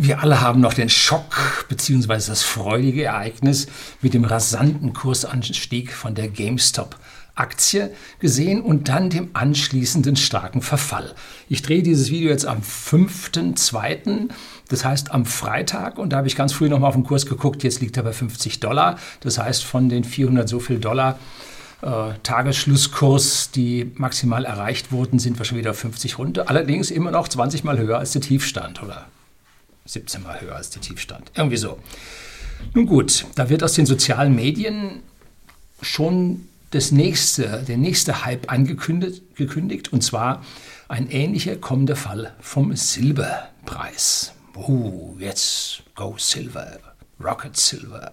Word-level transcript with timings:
Wir 0.00 0.22
alle 0.22 0.40
haben 0.40 0.60
noch 0.60 0.74
den 0.74 0.88
Schock 0.88 1.66
bzw. 1.68 2.06
das 2.28 2.44
freudige 2.44 3.06
Ereignis 3.06 3.66
mit 4.00 4.14
dem 4.14 4.24
rasanten 4.24 4.92
Kursanstieg 4.92 5.92
von 5.92 6.14
der 6.14 6.28
GameStop-Aktie 6.28 7.90
gesehen 8.20 8.60
und 8.60 8.88
dann 8.88 9.10
dem 9.10 9.30
anschließenden 9.32 10.14
starken 10.14 10.62
Verfall. 10.62 11.16
Ich 11.48 11.62
drehe 11.62 11.82
dieses 11.82 12.12
Video 12.12 12.30
jetzt 12.30 12.46
am 12.46 12.60
5.2., 12.60 14.28
das 14.68 14.84
heißt 14.84 15.10
am 15.10 15.24
Freitag 15.26 15.98
und 15.98 16.12
da 16.12 16.18
habe 16.18 16.28
ich 16.28 16.36
ganz 16.36 16.52
früh 16.52 16.68
nochmal 16.68 16.90
auf 16.90 16.94
den 16.94 17.02
Kurs 17.02 17.26
geguckt, 17.26 17.64
jetzt 17.64 17.80
liegt 17.80 17.96
er 17.96 18.04
bei 18.04 18.12
50 18.12 18.60
Dollar, 18.60 19.00
das 19.18 19.38
heißt 19.38 19.64
von 19.64 19.88
den 19.88 20.04
400 20.04 20.48
so 20.48 20.60
viel 20.60 20.78
Dollar 20.78 21.18
äh, 21.82 22.12
Tagesschlusskurs, 22.22 23.50
die 23.50 23.90
maximal 23.96 24.44
erreicht 24.44 24.92
wurden, 24.92 25.18
sind 25.18 25.40
wir 25.40 25.44
schon 25.44 25.58
wieder 25.58 25.72
auf 25.72 25.78
50 25.80 26.18
runter. 26.18 26.48
Allerdings 26.48 26.92
immer 26.92 27.10
noch 27.10 27.26
20 27.26 27.64
Mal 27.64 27.78
höher 27.78 27.98
als 27.98 28.12
der 28.12 28.22
Tiefstand 28.22 28.80
oder 28.80 29.08
17 29.88 30.22
Mal 30.22 30.40
höher 30.40 30.54
als 30.54 30.70
der 30.70 30.82
Tiefstand. 30.82 31.32
Irgendwie 31.34 31.56
so. 31.56 31.78
Nun 32.74 32.86
gut, 32.86 33.26
da 33.34 33.48
wird 33.48 33.62
aus 33.62 33.74
den 33.74 33.86
sozialen 33.86 34.34
Medien 34.34 35.02
schon 35.80 36.48
das 36.70 36.92
nächste, 36.92 37.64
der 37.66 37.78
nächste 37.78 38.24
Hype 38.24 38.52
angekündigt, 38.52 39.22
gekündigt, 39.36 39.92
und 39.92 40.02
zwar 40.02 40.44
ein 40.88 41.10
ähnlicher 41.10 41.56
kommender 41.56 41.96
Fall 41.96 42.34
vom 42.40 42.74
Silberpreis. 42.76 44.32
Oh, 44.54 45.14
jetzt 45.18 45.82
go 45.94 46.16
Silver, 46.18 46.78
Rocket 47.22 47.56
Silver. 47.56 48.12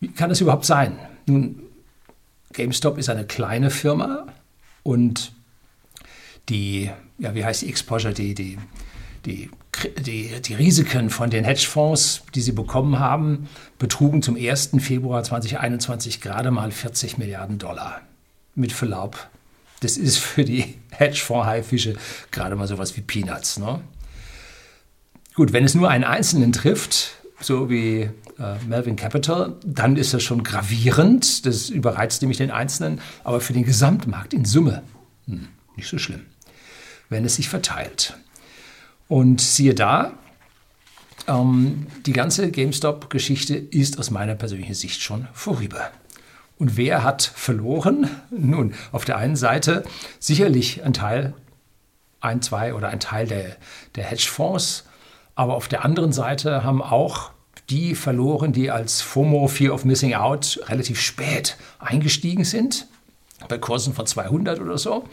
Wie 0.00 0.08
kann 0.08 0.28
das 0.28 0.40
überhaupt 0.40 0.64
sein? 0.64 0.98
Nun, 1.26 1.62
GameStop 2.52 2.98
ist 2.98 3.08
eine 3.08 3.26
kleine 3.26 3.70
Firma 3.70 4.26
und 4.82 5.32
die, 6.48 6.90
ja, 7.18 7.34
wie 7.34 7.44
heißt 7.44 7.62
die 7.62 7.68
Exposure, 7.68 8.12
die, 8.12 8.34
die, 8.34 8.58
die, 9.24 9.50
die, 9.98 10.40
die 10.40 10.54
Risiken 10.54 11.10
von 11.10 11.30
den 11.30 11.44
Hedgefonds, 11.44 12.22
die 12.34 12.40
sie 12.40 12.52
bekommen 12.52 12.98
haben, 12.98 13.48
betrugen 13.78 14.22
zum 14.22 14.36
1. 14.36 14.70
Februar 14.80 15.22
2021 15.22 16.20
gerade 16.20 16.50
mal 16.50 16.70
40 16.70 17.18
Milliarden 17.18 17.58
Dollar. 17.58 18.02
Mit 18.54 18.72
Verlaub. 18.72 19.28
Das 19.80 19.96
ist 19.96 20.18
für 20.18 20.44
die 20.44 20.74
Hedgefonds-Haifische 20.90 21.96
gerade 22.30 22.56
mal 22.56 22.66
sowas 22.66 22.96
wie 22.96 23.00
Peanuts. 23.00 23.58
Ne? 23.58 23.80
Gut, 25.34 25.52
wenn 25.52 25.64
es 25.64 25.74
nur 25.74 25.88
einen 25.88 26.04
Einzelnen 26.04 26.52
trifft, 26.52 27.12
so 27.40 27.70
wie 27.70 28.10
äh, 28.38 28.64
Melvin 28.66 28.96
Capital, 28.96 29.56
dann 29.64 29.96
ist 29.96 30.14
das 30.14 30.22
schon 30.22 30.42
gravierend. 30.42 31.46
Das 31.46 31.70
überreizt 31.70 32.22
nämlich 32.22 32.38
den 32.38 32.50
Einzelnen. 32.50 33.00
Aber 33.22 33.40
für 33.40 33.52
den 33.52 33.64
Gesamtmarkt 33.64 34.34
in 34.34 34.44
Summe 34.44 34.82
hm, 35.26 35.48
nicht 35.76 35.88
so 35.88 35.98
schlimm, 35.98 36.26
wenn 37.08 37.24
es 37.24 37.36
sich 37.36 37.48
verteilt. 37.48 38.16
Und 39.08 39.40
siehe 39.40 39.74
da, 39.74 40.12
ähm, 41.26 41.86
die 42.06 42.12
ganze 42.12 42.50
GameStop-Geschichte 42.50 43.56
ist 43.56 43.98
aus 43.98 44.10
meiner 44.10 44.34
persönlichen 44.34 44.74
Sicht 44.74 45.02
schon 45.02 45.28
vorüber. 45.32 45.90
Und 46.58 46.76
wer 46.76 47.04
hat 47.04 47.22
verloren? 47.22 48.10
Nun, 48.30 48.74
auf 48.92 49.04
der 49.04 49.16
einen 49.16 49.36
Seite 49.36 49.84
sicherlich 50.18 50.82
ein 50.84 50.92
Teil, 50.92 51.34
ein, 52.20 52.42
zwei 52.42 52.74
oder 52.74 52.88
ein 52.88 53.00
Teil 53.00 53.26
der, 53.26 53.56
der 53.94 54.04
Hedgefonds, 54.04 54.84
aber 55.34 55.54
auf 55.54 55.68
der 55.68 55.84
anderen 55.84 56.12
Seite 56.12 56.64
haben 56.64 56.82
auch 56.82 57.30
die 57.70 57.94
verloren, 57.94 58.52
die 58.52 58.70
als 58.70 59.02
FOMO, 59.02 59.46
Fear 59.46 59.74
of 59.74 59.84
Missing 59.84 60.14
Out, 60.14 60.60
relativ 60.66 61.00
spät 61.00 61.56
eingestiegen 61.78 62.44
sind, 62.44 62.88
bei 63.48 63.58
Kursen 63.58 63.94
von 63.94 64.06
200 64.06 64.60
oder 64.60 64.78
so. 64.78 65.04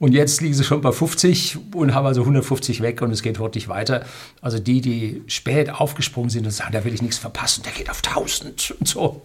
Und 0.00 0.12
jetzt 0.12 0.40
liegen 0.40 0.54
sie 0.54 0.62
schon 0.62 0.80
bei 0.80 0.92
50 0.92 1.58
und 1.74 1.92
haben 1.92 2.06
also 2.06 2.20
150 2.20 2.82
weg 2.82 3.02
und 3.02 3.10
es 3.10 3.22
geht 3.22 3.40
wirklich 3.40 3.68
weiter. 3.68 4.04
Also 4.40 4.60
die, 4.60 4.80
die 4.80 5.22
spät 5.26 5.70
aufgesprungen 5.70 6.30
sind 6.30 6.44
und 6.44 6.52
sagen, 6.52 6.72
da 6.72 6.84
will 6.84 6.94
ich 6.94 7.02
nichts 7.02 7.18
verpassen, 7.18 7.64
der 7.64 7.72
geht 7.72 7.90
auf 7.90 8.02
1000 8.04 8.76
und 8.78 8.86
so. 8.86 9.22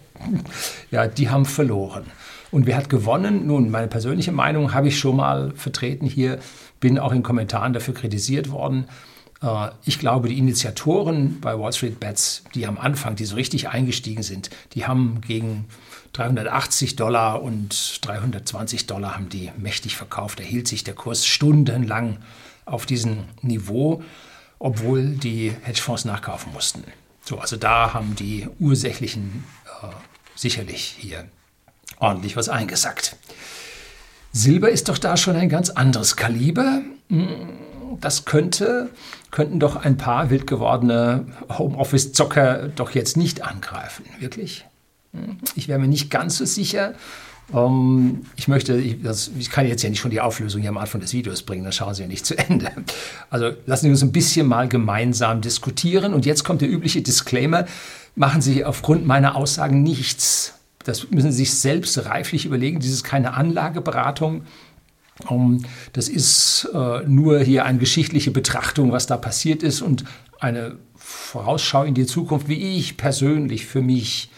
Ja, 0.90 1.06
die 1.06 1.28
haben 1.30 1.46
verloren. 1.46 2.04
Und 2.50 2.66
wer 2.66 2.76
hat 2.76 2.88
gewonnen? 2.88 3.46
Nun, 3.46 3.70
meine 3.70 3.86
persönliche 3.86 4.32
Meinung 4.32 4.74
habe 4.74 4.88
ich 4.88 4.98
schon 4.98 5.16
mal 5.16 5.52
vertreten 5.54 6.06
hier, 6.06 6.38
bin 6.80 6.98
auch 6.98 7.12
in 7.12 7.22
Kommentaren 7.22 7.72
dafür 7.72 7.94
kritisiert 7.94 8.50
worden. 8.50 8.86
Äh, 9.42 9.68
ich 9.84 9.98
glaube, 9.98 10.28
die 10.28 10.38
Initiatoren 10.38 11.40
bei 11.40 11.58
Wall 11.58 11.72
Street 11.72 12.00
Bets, 12.00 12.44
die 12.54 12.66
am 12.66 12.78
Anfang, 12.78 13.14
die 13.16 13.24
so 13.24 13.36
richtig 13.36 13.68
eingestiegen 13.68 14.22
sind, 14.22 14.50
die 14.74 14.86
haben 14.86 15.20
gegen 15.20 15.66
380 16.14 16.96
Dollar 16.96 17.42
und 17.42 17.98
320 18.06 18.86
Dollar 18.86 19.16
haben 19.16 19.28
die 19.28 19.50
mächtig 19.58 19.96
verkauft. 19.96 20.38
Da 20.38 20.44
hielt 20.44 20.68
sich 20.68 20.84
der 20.84 20.94
Kurs 20.94 21.26
stundenlang 21.26 22.18
auf 22.64 22.86
diesem 22.86 23.24
Niveau, 23.42 24.02
obwohl 24.58 25.10
die 25.10 25.52
Hedgefonds 25.62 26.04
nachkaufen 26.04 26.52
mussten. 26.52 26.84
So, 27.22 27.38
also 27.38 27.56
da 27.56 27.92
haben 27.94 28.14
die 28.14 28.48
Ursächlichen 28.60 29.44
äh, 29.82 29.86
sicherlich 30.34 30.96
hier 30.98 31.24
ordentlich 31.98 32.36
was 32.36 32.48
eingesackt. 32.48 33.16
Silber 34.32 34.70
ist 34.70 34.88
doch 34.88 34.98
da 34.98 35.16
schon 35.16 35.36
ein 35.36 35.48
ganz 35.48 35.70
anderes 35.70 36.16
Kaliber. 36.16 36.82
Hm, 37.08 37.98
das 38.00 38.24
könnte, 38.24 38.90
könnten 39.30 39.58
doch 39.58 39.76
ein 39.76 39.96
paar 39.96 40.30
wild 40.30 40.46
gewordene 40.46 41.26
Homeoffice-Zocker 41.48 42.68
doch 42.68 42.90
jetzt 42.90 43.16
nicht 43.16 43.42
angreifen, 43.42 44.04
wirklich? 44.20 44.64
Ich 45.54 45.68
wäre 45.68 45.78
mir 45.78 45.88
nicht 45.88 46.10
ganz 46.10 46.38
so 46.38 46.44
sicher. 46.44 46.94
Um, 47.52 48.22
ähm, 48.22 48.26
ich 48.36 48.48
möchte, 48.48 48.76
ich, 48.76 49.02
das, 49.02 49.30
ich, 49.38 49.50
kann 49.50 49.66
jetzt 49.66 49.82
ja 49.82 49.90
nicht 49.90 50.00
schon 50.00 50.10
die 50.10 50.20
Auflösung 50.20 50.62
hier 50.62 50.70
am 50.70 50.78
Anfang 50.78 51.02
des 51.02 51.12
Videos 51.12 51.42
bringen, 51.42 51.62
dann 51.62 51.72
schauen 51.72 51.94
Sie 51.94 52.02
ja 52.02 52.08
nicht 52.08 52.24
zu 52.24 52.38
Ende. 52.38 52.70
Also 53.28 53.50
lassen 53.66 53.84
Sie 53.84 53.90
uns 53.90 54.02
ein 54.02 54.12
bisschen 54.12 54.46
mal 54.46 54.66
gemeinsam 54.66 55.42
diskutieren. 55.42 56.14
Und 56.14 56.24
jetzt 56.24 56.44
kommt 56.44 56.62
der 56.62 56.70
übliche 56.70 57.02
Disclaimer, 57.02 57.66
machen 58.14 58.40
Sie 58.40 58.64
aufgrund 58.64 59.06
meiner 59.06 59.36
Aussagen 59.36 59.82
nichts. 59.82 60.54
Das 60.84 61.10
müssen 61.10 61.32
Sie 61.32 61.38
sich 61.38 61.54
selbst 61.54 62.06
reiflich 62.06 62.46
überlegen. 62.46 62.80
Dies 62.80 62.92
ist 62.92 63.04
keine 63.04 63.34
Anlageberatung. 63.34 64.44
Um, 65.28 65.56
ähm, 65.56 65.64
das 65.92 66.08
ist 66.08 66.68
uh, 66.72 67.00
nur 67.06 67.40
hier 67.40 67.66
eine 67.66 67.78
geschichtliche 67.78 68.30
Betrachtung, 68.30 68.90
was 68.90 69.06
da 69.06 69.16
passiert 69.16 69.62
ist 69.62 69.82
und 69.82 70.04
eine 70.40 70.76
Vorausschau 70.96 71.84
in 71.84 71.94
die 71.94 72.06
Zukunft, 72.06 72.48
wie 72.48 72.78
ich 72.78 72.96
persönlich 72.96 73.66
für 73.66 73.82
mich 73.82 74.30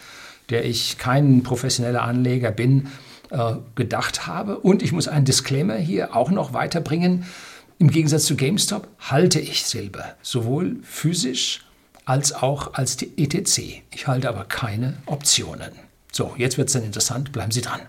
der 0.49 0.65
ich 0.65 0.97
kein 0.97 1.43
professioneller 1.43 2.03
Anleger 2.03 2.51
bin, 2.51 2.87
äh, 3.29 3.55
gedacht 3.75 4.27
habe. 4.27 4.59
Und 4.59 4.81
ich 4.81 4.91
muss 4.91 5.07
einen 5.07 5.25
Disclaimer 5.25 5.75
hier 5.75 6.15
auch 6.15 6.31
noch 6.31 6.53
weiterbringen. 6.53 7.25
Im 7.79 7.91
Gegensatz 7.91 8.25
zu 8.25 8.35
GameStop 8.35 8.87
halte 8.99 9.39
ich 9.39 9.65
Silber, 9.65 10.15
sowohl 10.21 10.77
physisch 10.83 11.65
als 12.05 12.33
auch 12.33 12.73
als 12.73 13.01
ETC. 13.01 13.83
Ich 13.93 14.07
halte 14.07 14.29
aber 14.29 14.45
keine 14.45 14.97
Optionen. 15.05 15.71
So, 16.11 16.33
jetzt 16.37 16.57
wird 16.57 16.69
es 16.69 16.73
dann 16.73 16.83
interessant. 16.83 17.31
Bleiben 17.31 17.51
Sie 17.51 17.61
dran. 17.61 17.81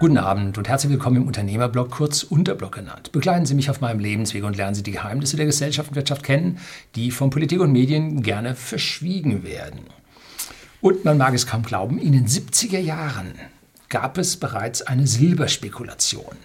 Guten 0.00 0.18
Abend 0.18 0.56
und 0.58 0.68
herzlich 0.68 0.92
willkommen 0.92 1.16
im 1.16 1.26
Unternehmerblog, 1.26 1.90
kurz 1.90 2.22
Unterblog 2.22 2.70
genannt. 2.70 3.10
Begleiten 3.10 3.46
Sie 3.46 3.56
mich 3.56 3.68
auf 3.68 3.80
meinem 3.80 3.98
Lebensweg 3.98 4.44
und 4.44 4.56
lernen 4.56 4.76
Sie 4.76 4.84
die 4.84 4.92
Geheimnisse 4.92 5.36
der 5.36 5.46
Gesellschaft 5.46 5.88
und 5.88 5.96
Wirtschaft 5.96 6.22
kennen, 6.22 6.60
die 6.94 7.10
von 7.10 7.30
Politik 7.30 7.58
und 7.58 7.72
Medien 7.72 8.22
gerne 8.22 8.54
verschwiegen 8.54 9.42
werden. 9.42 9.80
Und 10.80 11.04
man 11.04 11.18
mag 11.18 11.34
es 11.34 11.48
kaum 11.48 11.64
glauben, 11.64 11.98
in 11.98 12.12
den 12.12 12.28
70er 12.28 12.78
Jahren 12.78 13.32
gab 13.88 14.18
es 14.18 14.36
bereits 14.36 14.82
eine 14.82 15.08
Silberspekulation. 15.08 16.36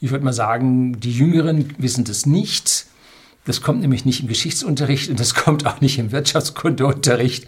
Ich 0.00 0.10
würde 0.10 0.24
mal 0.24 0.32
sagen, 0.32 0.98
die 0.98 1.12
Jüngeren 1.12 1.74
wissen 1.76 2.04
das 2.04 2.24
nicht. 2.24 2.86
Das 3.44 3.60
kommt 3.60 3.82
nämlich 3.82 4.06
nicht 4.06 4.22
im 4.22 4.28
Geschichtsunterricht 4.28 5.10
und 5.10 5.20
das 5.20 5.34
kommt 5.34 5.66
auch 5.66 5.82
nicht 5.82 5.98
im 5.98 6.12
Wirtschaftskundeunterricht. 6.12 7.46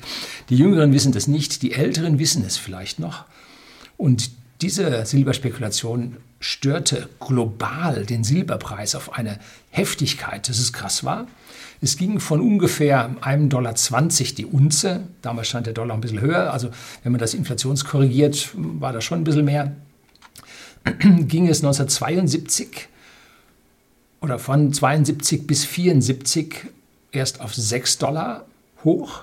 Die 0.50 0.56
Jüngeren 0.56 0.92
wissen 0.92 1.12
das 1.12 1.26
nicht, 1.26 1.62
die 1.62 1.72
Älteren 1.72 2.18
wissen 2.18 2.44
es 2.44 2.58
vielleicht 2.58 2.98
noch. 2.98 3.24
Und 3.96 4.30
diese 4.60 5.06
Silberspekulation 5.06 6.16
störte 6.40 7.08
global 7.20 8.04
den 8.04 8.24
Silberpreis 8.24 8.94
auf 8.94 9.12
eine 9.12 9.38
Heftigkeit, 9.70 10.48
dass 10.48 10.58
es 10.58 10.72
krass 10.72 11.04
war. 11.04 11.26
Es 11.80 11.96
ging 11.96 12.18
von 12.18 12.40
ungefähr 12.40 13.10
1,20 13.20 13.48
Dollar 13.48 13.74
die 14.36 14.46
Unze, 14.46 15.04
damals 15.22 15.48
stand 15.48 15.66
der 15.66 15.74
Dollar 15.74 15.96
ein 15.96 16.00
bisschen 16.00 16.20
höher, 16.20 16.52
also 16.52 16.70
wenn 17.04 17.12
man 17.12 17.20
das 17.20 17.34
inflationskorrigiert, 17.34 18.50
war 18.54 18.92
das 18.92 19.04
schon 19.04 19.20
ein 19.20 19.24
bisschen 19.24 19.44
mehr, 19.44 19.76
ging 20.98 21.46
es 21.46 21.58
1972 21.58 22.88
oder 24.20 24.40
von 24.40 24.72
72 24.72 25.46
bis 25.46 25.64
74 25.64 26.66
erst 27.12 27.40
auf 27.40 27.54
6 27.54 27.98
Dollar 27.98 28.44
hoch 28.82 29.22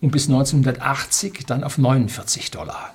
und 0.00 0.10
bis 0.10 0.28
1980 0.28 1.46
dann 1.46 1.62
auf 1.62 1.78
49 1.78 2.50
Dollar 2.50 2.94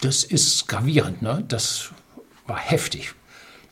das 0.00 0.24
ist 0.24 0.68
gravierend, 0.68 1.22
ne? 1.22 1.44
das 1.48 1.90
war 2.46 2.58
heftig. 2.58 3.14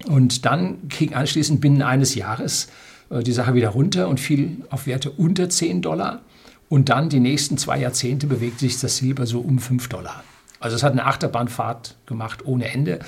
Und 0.07 0.45
dann 0.45 0.89
ging 0.89 1.15
anschließend 1.15 1.61
binnen 1.61 1.83
eines 1.83 2.15
Jahres 2.15 2.69
äh, 3.11 3.23
die 3.23 3.33
Sache 3.33 3.55
wieder 3.55 3.71
runter 3.71 4.09
und 4.09 4.21
fiel 4.21 4.65
auf 4.71 4.87
Werte 4.87 5.11
unter 5.11 5.49
10 5.49 5.83
Dollar. 5.83 6.23
Und 6.69 6.89
dann 6.89 7.09
die 7.09 7.21
nächsten 7.21 7.59
zwei 7.59 7.79
Jahrzehnte 7.79 8.27
bewegte 8.27 8.61
sich 8.61 8.81
das 8.81 8.97
Silber 8.97 9.27
so 9.27 9.41
um 9.41 9.59
5 9.59 9.89
Dollar. 9.89 10.25
Also 10.59 10.77
es 10.77 10.83
hat 10.83 10.93
eine 10.93 11.07
Achterbahnfahrt 11.07 11.97
gemacht 12.07 12.45
ohne 12.45 12.69
Ende. 12.69 13.01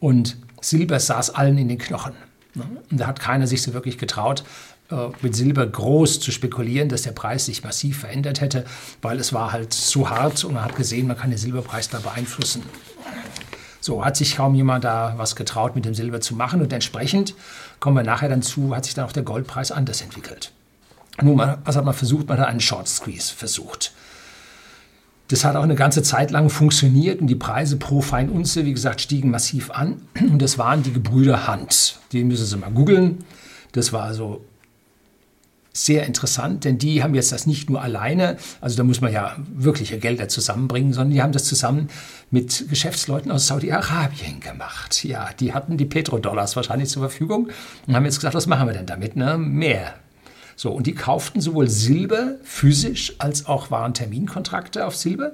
und 0.00 0.36
Silber 0.60 0.98
saß 0.98 1.30
allen 1.34 1.58
in 1.58 1.68
den 1.68 1.78
Knochen. 1.78 2.14
Ne? 2.54 2.64
Und 2.90 2.98
da 2.98 3.06
hat 3.06 3.20
keiner 3.20 3.46
sich 3.46 3.62
so 3.62 3.74
wirklich 3.74 3.98
getraut, 3.98 4.42
mit 5.20 5.34
Silber 5.34 5.66
groß 5.66 6.20
zu 6.20 6.30
spekulieren, 6.30 6.88
dass 6.88 7.02
der 7.02 7.12
Preis 7.12 7.46
sich 7.46 7.64
massiv 7.64 8.00
verändert 8.00 8.40
hätte, 8.40 8.64
weil 9.02 9.18
es 9.18 9.32
war 9.32 9.52
halt 9.52 9.72
zu 9.72 10.10
hart 10.10 10.44
und 10.44 10.54
man 10.54 10.64
hat 10.64 10.76
gesehen, 10.76 11.06
man 11.06 11.16
kann 11.16 11.30
den 11.30 11.38
Silberpreis 11.38 11.88
da 11.88 11.98
beeinflussen. 11.98 12.62
So 13.80 14.04
hat 14.04 14.16
sich 14.16 14.36
kaum 14.36 14.54
jemand 14.54 14.84
da 14.84 15.14
was 15.16 15.36
getraut, 15.36 15.76
mit 15.76 15.84
dem 15.84 15.94
Silber 15.94 16.20
zu 16.20 16.34
machen 16.34 16.60
und 16.60 16.72
entsprechend, 16.72 17.34
kommen 17.78 17.96
wir 17.96 18.02
nachher 18.02 18.28
dann 18.28 18.42
zu, 18.42 18.74
hat 18.74 18.84
sich 18.84 18.94
dann 18.94 19.04
auch 19.04 19.12
der 19.12 19.22
Goldpreis 19.22 19.70
anders 19.70 20.00
entwickelt. 20.00 20.52
Nun, 21.22 21.38
was 21.38 21.76
hat 21.76 21.84
man 21.84 21.94
versucht? 21.94 22.28
Man 22.28 22.38
hat 22.38 22.48
einen 22.48 22.60
Short 22.60 22.88
Squeeze 22.88 23.32
versucht. 23.32 23.92
Das 25.28 25.44
hat 25.44 25.56
auch 25.56 25.62
eine 25.62 25.74
ganze 25.74 26.02
Zeit 26.02 26.30
lang 26.30 26.50
funktioniert 26.50 27.20
und 27.20 27.26
die 27.26 27.34
Preise 27.34 27.76
pro 27.76 28.00
Feinunze, 28.00 28.64
wie 28.64 28.72
gesagt, 28.72 29.00
stiegen 29.00 29.30
massiv 29.30 29.70
an. 29.70 30.02
Und 30.20 30.40
das 30.40 30.58
waren 30.58 30.82
die 30.82 30.92
Gebrüder 30.92 31.48
Hand. 31.48 31.98
Die 32.12 32.22
müssen 32.22 32.46
Sie 32.46 32.56
mal 32.56 32.70
googeln. 32.70 33.24
Das 33.72 33.92
war 33.92 34.04
also 34.04 34.44
sehr 35.76 36.06
interessant, 36.06 36.64
denn 36.64 36.78
die 36.78 37.02
haben 37.02 37.14
jetzt 37.14 37.32
das 37.32 37.46
nicht 37.46 37.68
nur 37.68 37.82
alleine, 37.82 38.38
also 38.60 38.76
da 38.76 38.84
muss 38.84 39.00
man 39.00 39.12
ja 39.12 39.36
wirkliche 39.54 39.98
Gelder 39.98 40.28
zusammenbringen, 40.28 40.92
sondern 40.92 41.12
die 41.12 41.22
haben 41.22 41.32
das 41.32 41.44
zusammen 41.44 41.88
mit 42.30 42.68
Geschäftsleuten 42.68 43.30
aus 43.30 43.46
Saudi-Arabien 43.46 44.40
gemacht. 44.40 45.04
Ja, 45.04 45.30
die 45.38 45.52
hatten 45.52 45.76
die 45.76 45.84
Petrodollars 45.84 46.56
wahrscheinlich 46.56 46.88
zur 46.88 47.02
Verfügung 47.02 47.50
und 47.86 47.94
haben 47.94 48.04
jetzt 48.04 48.16
gesagt, 48.16 48.34
was 48.34 48.46
machen 48.46 48.66
wir 48.66 48.74
denn 48.74 48.86
damit? 48.86 49.16
Ne? 49.16 49.36
Mehr. 49.36 49.94
So, 50.56 50.72
und 50.72 50.86
die 50.86 50.94
kauften 50.94 51.42
sowohl 51.42 51.68
Silber 51.68 52.36
physisch 52.42 53.14
als 53.18 53.44
auch 53.44 53.70
waren 53.70 53.92
Terminkontrakte 53.92 54.86
auf 54.86 54.96
Silber. 54.96 55.32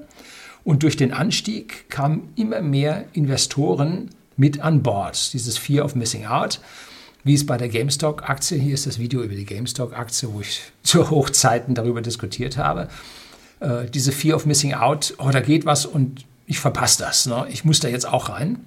Und 0.64 0.82
durch 0.82 0.96
den 0.96 1.12
Anstieg 1.12 1.88
kamen 1.88 2.32
immer 2.34 2.60
mehr 2.60 3.04
Investoren 3.12 4.10
mit 4.36 4.60
an 4.60 4.82
Bord. 4.82 5.32
Dieses 5.32 5.58
Fear 5.58 5.84
of 5.84 5.94
Missing 5.94 6.26
Out 6.26 6.60
wie 7.24 7.34
es 7.34 7.46
bei 7.46 7.56
der 7.56 7.68
GameStop-Aktie, 7.68 8.58
hier 8.58 8.74
ist 8.74 8.86
das 8.86 8.98
Video 8.98 9.22
über 9.22 9.34
die 9.34 9.44
GameStop-Aktie, 9.44 10.32
wo 10.32 10.40
ich 10.40 10.60
zu 10.82 11.10
Hochzeiten 11.10 11.74
darüber 11.74 12.02
diskutiert 12.02 12.56
habe, 12.56 12.88
äh, 13.60 13.86
diese 13.86 14.12
Fear 14.12 14.36
of 14.36 14.46
Missing 14.46 14.74
Out, 14.74 15.14
oh, 15.18 15.30
da 15.30 15.40
geht 15.40 15.66
was 15.66 15.86
und 15.86 16.24
ich 16.46 16.58
verpasse 16.58 17.02
das, 17.02 17.26
ne? 17.26 17.46
ich 17.50 17.64
muss 17.64 17.80
da 17.80 17.88
jetzt 17.88 18.06
auch 18.06 18.28
rein. 18.28 18.66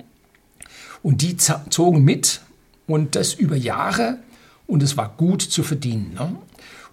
Und 1.04 1.22
die 1.22 1.38
zogen 1.38 2.04
mit 2.04 2.42
und 2.88 3.16
das 3.16 3.34
über 3.34 3.56
Jahre 3.56 4.18
und 4.66 4.81
es 4.81 4.98
war 4.98 5.13
gut 5.18 5.42
zu 5.42 5.62
verdienen. 5.62 6.16
Ne? 6.16 6.36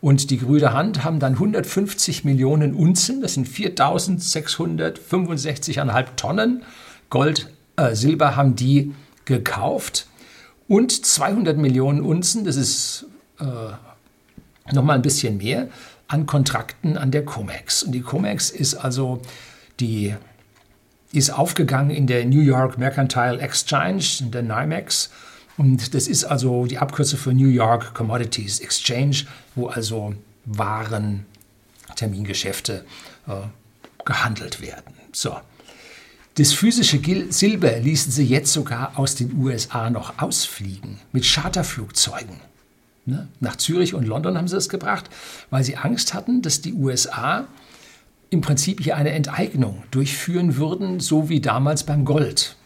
Und 0.02 0.30
die 0.30 0.36
Brüder 0.36 0.74
Hand 0.74 1.04
haben 1.04 1.20
dann 1.20 1.34
150 1.34 2.24
Millionen 2.24 2.74
Unzen, 2.74 3.20
das 3.22 3.34
sind 3.34 3.46
4.665,5 3.48 6.06
Tonnen 6.16 6.64
Gold, 7.08 7.48
äh, 7.76 7.94
Silber 7.94 8.34
haben 8.36 8.56
die 8.56 8.92
gekauft 9.24 10.08
und 10.68 11.04
200 11.04 11.56
Millionen 11.56 12.00
Unzen, 12.02 12.44
das 12.44 12.56
ist 12.56 13.06
äh, 13.40 14.72
nochmal 14.72 14.96
ein 14.96 15.02
bisschen 15.02 15.38
mehr, 15.38 15.68
an 16.08 16.26
Kontrakten 16.26 16.96
an 16.96 17.10
der 17.10 17.24
COMEX. 17.24 17.82
Und 17.84 17.92
die 17.92 18.02
COMEX 18.02 18.50
ist 18.50 18.74
also 18.74 19.20
die 19.80 20.14
ist 21.12 21.30
aufgegangen 21.30 21.90
in 21.90 22.06
der 22.06 22.24
New 22.24 22.40
York 22.40 22.78
Mercantile 22.78 23.38
Exchange, 23.38 24.04
in 24.20 24.30
der 24.30 24.42
NYMEX. 24.42 25.10
Und 25.58 25.94
das 25.94 26.08
ist 26.08 26.24
also 26.24 26.64
die 26.64 26.78
Abkürzung 26.78 27.18
für 27.18 27.34
New 27.34 27.48
York 27.48 27.92
Commodities 27.94 28.60
Exchange, 28.60 29.24
wo 29.54 29.66
also 29.66 30.14
Waren, 30.46 31.26
Termingeschäfte 31.96 32.84
äh, 33.28 33.32
gehandelt 34.04 34.60
werden. 34.62 34.94
So. 35.12 35.36
Das 36.36 36.52
physische 36.54 37.00
Silber 37.28 37.78
ließen 37.78 38.10
sie 38.10 38.24
jetzt 38.24 38.52
sogar 38.52 38.98
aus 38.98 39.14
den 39.14 39.34
USA 39.38 39.90
noch 39.90 40.18
ausfliegen 40.18 40.98
mit 41.12 41.24
Charterflugzeugen. 41.24 42.36
Ne? 43.04 43.28
Nach 43.40 43.56
Zürich 43.56 43.94
und 43.94 44.06
London 44.06 44.38
haben 44.38 44.48
sie 44.48 44.56
es 44.56 44.68
gebracht, 44.68 45.10
weil 45.50 45.62
sie 45.64 45.76
Angst 45.76 46.14
hatten, 46.14 46.40
dass 46.40 46.62
die 46.62 46.72
USA 46.72 47.46
im 48.30 48.40
Prinzip 48.40 48.80
hier 48.80 48.96
eine 48.96 49.10
Enteignung 49.10 49.82
durchführen 49.90 50.56
würden, 50.56 51.00
so 51.00 51.28
wie 51.28 51.40
damals 51.40 51.84
beim 51.84 52.06
Gold 52.06 52.56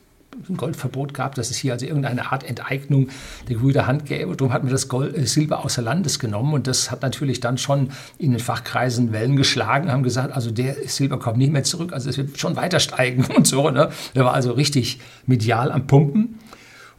ein 0.48 0.56
Goldverbot 0.56 1.14
gab, 1.14 1.34
dass 1.34 1.50
es 1.50 1.56
hier 1.56 1.72
also 1.72 1.86
irgendeine 1.86 2.32
Art 2.32 2.44
Enteignung 2.44 3.08
der 3.48 3.56
Brüder 3.56 3.86
Hand 3.86 4.06
gäbe. 4.06 4.36
Darum 4.36 4.52
hat 4.52 4.62
man 4.62 4.72
das 4.72 4.88
Gold, 4.88 5.16
äh, 5.16 5.26
Silber 5.26 5.64
außer 5.64 5.82
Landes 5.82 6.18
genommen 6.18 6.54
und 6.54 6.66
das 6.66 6.90
hat 6.90 7.02
natürlich 7.02 7.40
dann 7.40 7.58
schon 7.58 7.90
in 8.18 8.32
den 8.32 8.40
Fachkreisen 8.40 9.12
Wellen 9.12 9.36
geschlagen, 9.36 9.90
haben 9.90 10.02
gesagt, 10.02 10.34
also 10.34 10.50
der 10.50 10.76
Silber 10.86 11.18
kommt 11.18 11.38
nicht 11.38 11.52
mehr 11.52 11.64
zurück, 11.64 11.92
also 11.92 12.08
es 12.10 12.16
wird 12.16 12.38
schon 12.38 12.56
weiter 12.56 12.80
steigen 12.80 13.24
und 13.36 13.46
so. 13.46 13.70
Ne? 13.70 13.90
Der 14.14 14.24
war 14.24 14.34
also 14.34 14.52
richtig 14.52 15.00
medial 15.26 15.72
am 15.72 15.86
Pumpen 15.86 16.38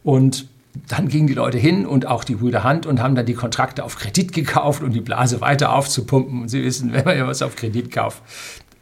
und 0.02 0.46
dann 0.86 1.08
gingen 1.08 1.26
die 1.26 1.34
Leute 1.34 1.58
hin 1.58 1.86
und 1.86 2.06
auch 2.06 2.24
die 2.24 2.36
Brüder 2.36 2.62
Hand 2.62 2.86
und 2.86 3.02
haben 3.02 3.14
dann 3.14 3.26
die 3.26 3.34
Kontrakte 3.34 3.84
auf 3.84 3.96
Kredit 3.96 4.32
gekauft, 4.32 4.82
um 4.82 4.92
die 4.92 5.00
Blase 5.00 5.40
weiter 5.40 5.72
aufzupumpen. 5.72 6.42
Und 6.42 6.48
Sie 6.48 6.62
wissen, 6.62 6.92
wenn 6.92 7.04
man 7.04 7.16
ja 7.16 7.26
was 7.26 7.42
auf 7.42 7.56
Kredit 7.56 7.90
kauft 7.90 8.22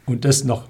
und 0.05 0.23
das 0.23 0.43
noch 0.43 0.65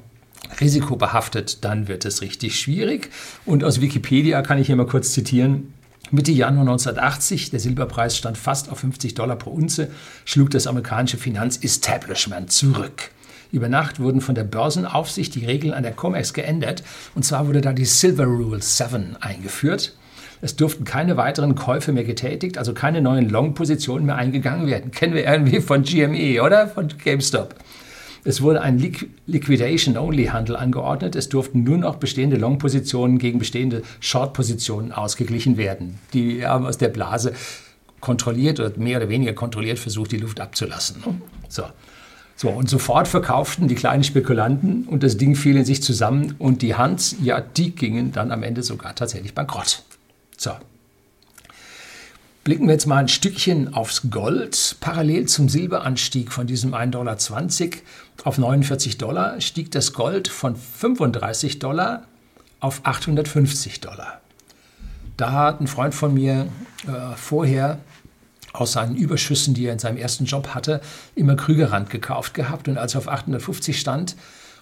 risikobehaftet, 0.59 1.63
dann 1.63 1.87
wird 1.87 2.05
es 2.05 2.21
richtig 2.21 2.59
schwierig. 2.59 3.09
Und 3.45 3.63
aus 3.63 3.81
Wikipedia 3.81 4.41
kann 4.41 4.57
ich 4.57 4.67
hier 4.67 4.75
mal 4.75 4.85
kurz 4.85 5.11
zitieren. 5.11 5.73
Mitte 6.09 6.31
Januar 6.31 6.61
1980, 6.61 7.49
der 7.49 7.59
Silberpreis 7.59 8.17
stand 8.17 8.37
fast 8.37 8.71
auf 8.71 8.79
50 8.79 9.13
Dollar 9.13 9.35
pro 9.35 9.49
Unze, 9.49 9.89
schlug 10.23 10.51
das 10.51 10.65
amerikanische 10.65 11.17
Finanzestablishment 11.17 12.51
zurück. 12.51 13.11
Über 13.51 13.69
Nacht 13.69 13.99
wurden 13.99 14.21
von 14.21 14.35
der 14.35 14.43
Börsenaufsicht 14.43 15.35
die 15.35 15.45
Regeln 15.45 15.73
an 15.73 15.83
der 15.83 15.93
COMEX 15.93 16.33
geändert. 16.33 16.83
Und 17.15 17.23
zwar 17.23 17.47
wurde 17.47 17.61
da 17.61 17.73
die 17.73 17.85
Silver 17.85 18.25
Rule 18.25 18.61
7 18.61 19.17
eingeführt. 19.19 19.93
Es 20.41 20.55
durften 20.55 20.83
keine 20.83 21.17
weiteren 21.17 21.55
Käufe 21.55 21.91
mehr 21.91 22.03
getätigt, 22.03 22.57
also 22.57 22.73
keine 22.73 23.01
neuen 23.01 23.29
Long-Positionen 23.29 24.05
mehr 24.05 24.15
eingegangen 24.15 24.67
werden. 24.67 24.91
Kennen 24.91 25.15
wir 25.15 25.25
irgendwie 25.25 25.61
von 25.61 25.83
GME, 25.83 26.41
oder? 26.43 26.67
Von 26.67 26.89
GameStop. 27.03 27.55
Es 28.27 28.41
wurde 28.41 28.61
ein 28.61 28.77
Liquidation-Only-Handel 29.25 30.57
angeordnet. 30.57 31.15
Es 31.15 31.29
durften 31.29 31.63
nur 31.63 31.77
noch 31.77 31.95
bestehende 31.95 32.35
Long-Positionen 32.35 33.19
gegen 33.19 33.39
bestehende 33.39 33.83
Short-Positionen 34.01 34.91
ausgeglichen 34.91 35.55
werden. 35.55 35.97
Die 36.13 36.45
haben 36.45 36.65
aus 36.65 36.77
der 36.77 36.89
Blase 36.89 37.31
kontrolliert 38.01 38.59
oder 38.59 38.77
mehr 38.77 38.97
oder 38.97 39.07
weniger 39.07 39.31
kontrolliert 39.31 39.79
versucht, 39.79 40.11
die 40.11 40.17
Luft 40.17 40.41
abzulassen. 40.41 41.01
So. 41.47 41.63
So, 42.35 42.49
und 42.49 42.69
sofort 42.69 43.07
verkauften 43.07 43.69
die 43.69 43.75
kleinen 43.75 44.03
Spekulanten 44.03 44.83
und 44.83 45.03
das 45.03 45.15
Ding 45.15 45.33
fiel 45.33 45.55
in 45.55 45.63
sich 45.63 45.81
zusammen 45.81 46.35
und 46.37 46.61
die 46.61 46.75
Hans, 46.75 47.15
ja, 47.23 47.39
die 47.39 47.73
gingen 47.73 48.11
dann 48.11 48.31
am 48.31 48.43
Ende 48.43 48.61
sogar 48.61 48.93
tatsächlich 48.93 49.33
bankrott. 49.33 49.83
So, 50.35 50.51
Blicken 52.47 52.67
wir 52.67 52.75
jetzt 52.75 52.85
mal 52.85 52.99
ein 52.99 53.09
Stückchen 53.09 53.73
aufs 53.73 54.09
Gold. 54.09 54.77
Parallel 54.79 55.25
zum 55.25 55.49
Silberanstieg 55.49 56.31
von 56.31 56.47
diesem 56.47 56.73
1,20 56.73 56.91
Dollar 56.91 57.17
auf 58.23 58.37
49 58.37 58.97
Dollar 58.97 59.41
stieg 59.41 59.69
das 59.71 59.91
Gold 59.91 60.29
von 60.29 60.55
35 60.55 61.59
Dollar 61.59 62.03
auf 62.61 62.79
850 62.85 63.81
Dollar. 63.81 64.21
Da 65.17 65.33
hat 65.33 65.59
ein 65.59 65.67
Freund 65.67 65.93
von 65.93 66.13
mir 66.13 66.47
äh, 66.87 67.17
vorher 67.17 67.79
aus 68.53 68.71
seinen 68.71 68.95
Überschüssen, 68.95 69.53
die 69.53 69.65
er 69.65 69.73
in 69.73 69.79
seinem 69.79 69.97
ersten 69.97 70.23
Job 70.23 70.55
hatte, 70.55 70.79
immer 71.15 71.35
Krügerrand 71.35 71.89
gekauft 71.89 72.33
gehabt. 72.33 72.69
Und 72.69 72.77
als 72.77 72.95
er 72.95 72.99
auf 72.99 73.09
850 73.09 73.77
stand 73.77 74.15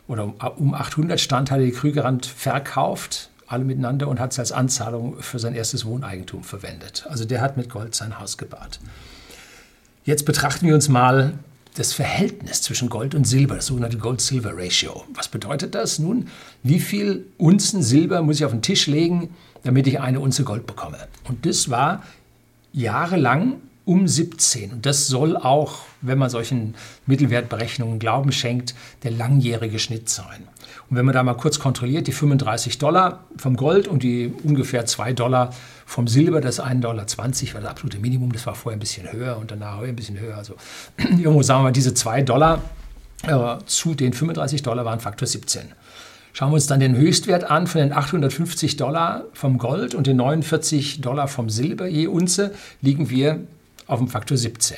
oder 0.07 0.33
um 0.57 0.73
800 0.73 1.21
stand, 1.21 1.51
hat 1.51 1.59
er 1.59 1.65
die 1.65 1.71
Krügerrand 1.71 2.25
verkauft 2.25 3.29
alle 3.47 3.63
miteinander 3.63 4.07
und 4.07 4.19
hat 4.19 4.31
es 4.31 4.39
als 4.39 4.51
Anzahlung 4.51 5.21
für 5.21 5.39
sein 5.39 5.55
erstes 5.55 5.85
Wohneigentum 5.85 6.43
verwendet. 6.43 7.05
Also 7.09 7.25
der 7.25 7.41
hat 7.41 7.57
mit 7.57 7.69
Gold 7.69 7.95
sein 7.95 8.19
Haus 8.19 8.37
gebaut. 8.37 8.79
Jetzt 10.03 10.25
betrachten 10.25 10.67
wir 10.67 10.75
uns 10.75 10.89
mal 10.89 11.39
das 11.75 11.93
Verhältnis 11.93 12.61
zwischen 12.61 12.89
Gold 12.89 13.15
und 13.15 13.25
Silber, 13.25 13.55
das 13.55 13.67
sogenannte 13.67 13.97
Gold-Silver-Ratio. 13.97 15.03
Was 15.13 15.27
bedeutet 15.27 15.75
das? 15.75 15.99
Nun, 15.99 16.29
wie 16.63 16.79
viel 16.79 17.25
Unzen 17.37 17.83
Silber 17.83 18.21
muss 18.21 18.37
ich 18.37 18.45
auf 18.45 18.51
den 18.51 18.61
Tisch 18.61 18.87
legen, 18.87 19.35
damit 19.63 19.85
ich 19.87 19.99
eine 19.99 20.19
Unze 20.19 20.43
Gold 20.43 20.67
bekomme? 20.67 20.97
Und 21.27 21.45
das 21.45 21.69
war 21.69 22.03
jahrelang 22.71 23.57
um 23.83 24.07
17. 24.07 24.71
Und 24.71 24.85
das 24.85 25.07
soll 25.07 25.37
auch, 25.37 25.79
wenn 26.01 26.17
man 26.17 26.29
solchen 26.29 26.75
Mittelwertberechnungen 27.05 27.99
Glauben 27.99 28.31
schenkt, 28.31 28.73
der 29.03 29.11
langjährige 29.11 29.79
Schnitt 29.79 30.09
sein. 30.09 30.47
Und 30.89 30.97
wenn 30.97 31.05
man 31.05 31.13
da 31.13 31.23
mal 31.23 31.33
kurz 31.33 31.59
kontrolliert, 31.59 32.07
die 32.07 32.11
35 32.11 32.77
Dollar 32.77 33.23
vom 33.37 33.55
Gold 33.55 33.87
und 33.87 34.03
die 34.03 34.31
ungefähr 34.43 34.85
2 34.85 35.13
Dollar 35.13 35.51
vom 35.85 36.07
Silber, 36.07 36.41
das 36.41 36.61
1,20 36.61 36.79
Dollar 36.79 36.97
war 36.97 37.61
das 37.61 37.69
absolute 37.71 37.99
Minimum, 37.99 38.31
das 38.31 38.45
war 38.45 38.53
vorher 38.53 38.77
ein 38.77 38.79
bisschen 38.79 39.11
höher 39.11 39.37
und 39.37 39.49
danach 39.49 39.79
ein 39.81 39.95
bisschen 39.95 40.19
höher. 40.19 40.37
Also 40.37 40.55
irgendwo 40.97 41.41
sagen 41.41 41.61
wir 41.61 41.63
mal, 41.65 41.71
diese 41.71 41.93
2 41.93 42.21
Dollar 42.21 42.61
äh, 43.23 43.57
zu 43.65 43.95
den 43.95 44.13
35 44.13 44.61
Dollar 44.61 44.85
waren 44.85 44.99
Faktor 44.99 45.27
17. 45.27 45.63
Schauen 46.33 46.51
wir 46.51 46.55
uns 46.55 46.67
dann 46.67 46.81
den 46.81 46.97
Höchstwert 46.97 47.49
an 47.49 47.65
von 47.65 47.79
den 47.79 47.93
850 47.93 48.75
Dollar 48.77 49.23
vom 49.33 49.57
Gold 49.57 49.95
und 49.95 50.05
den 50.05 50.17
49 50.17 51.01
Dollar 51.01 51.27
vom 51.27 51.49
Silber 51.49 51.87
je 51.87 52.07
Unze, 52.07 52.53
liegen 52.81 53.09
wir 53.09 53.39
auf 53.87 53.99
dem 53.99 54.09
Faktor 54.09 54.37
17. 54.37 54.75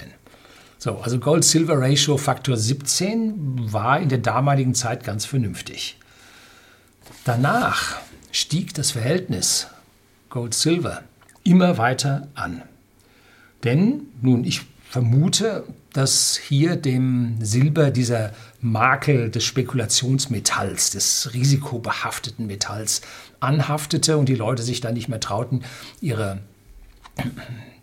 So, 0.79 0.97
also 0.99 1.19
Gold-Silver-Ratio 1.19 2.17
Faktor 2.17 2.55
17 2.55 3.73
war 3.73 3.99
in 3.99 4.09
der 4.09 4.19
damaligen 4.19 4.75
Zeit 4.75 5.03
ganz 5.03 5.25
vernünftig. 5.25 5.97
Danach 7.25 7.97
stieg 8.31 8.73
das 8.75 8.91
Verhältnis 8.91 9.67
Gold 10.29 10.53
Silver 10.53 11.03
immer 11.43 11.77
weiter 11.77 12.27
an. 12.35 12.61
Denn, 13.63 14.03
nun, 14.21 14.43
ich 14.43 14.61
vermute, 14.87 15.63
dass 15.93 16.37
hier 16.37 16.75
dem 16.75 17.37
Silber 17.41 17.89
dieser 17.89 18.33
Makel 18.61 19.31
des 19.31 19.43
Spekulationsmetalls, 19.45 20.91
des 20.91 21.33
risikobehafteten 21.33 22.45
Metalls 22.45 23.01
anhaftete 23.39 24.17
und 24.17 24.29
die 24.29 24.35
Leute 24.35 24.61
sich 24.61 24.79
dann 24.79 24.93
nicht 24.93 25.09
mehr 25.09 25.19
trauten, 25.19 25.63
ihre, 26.01 26.39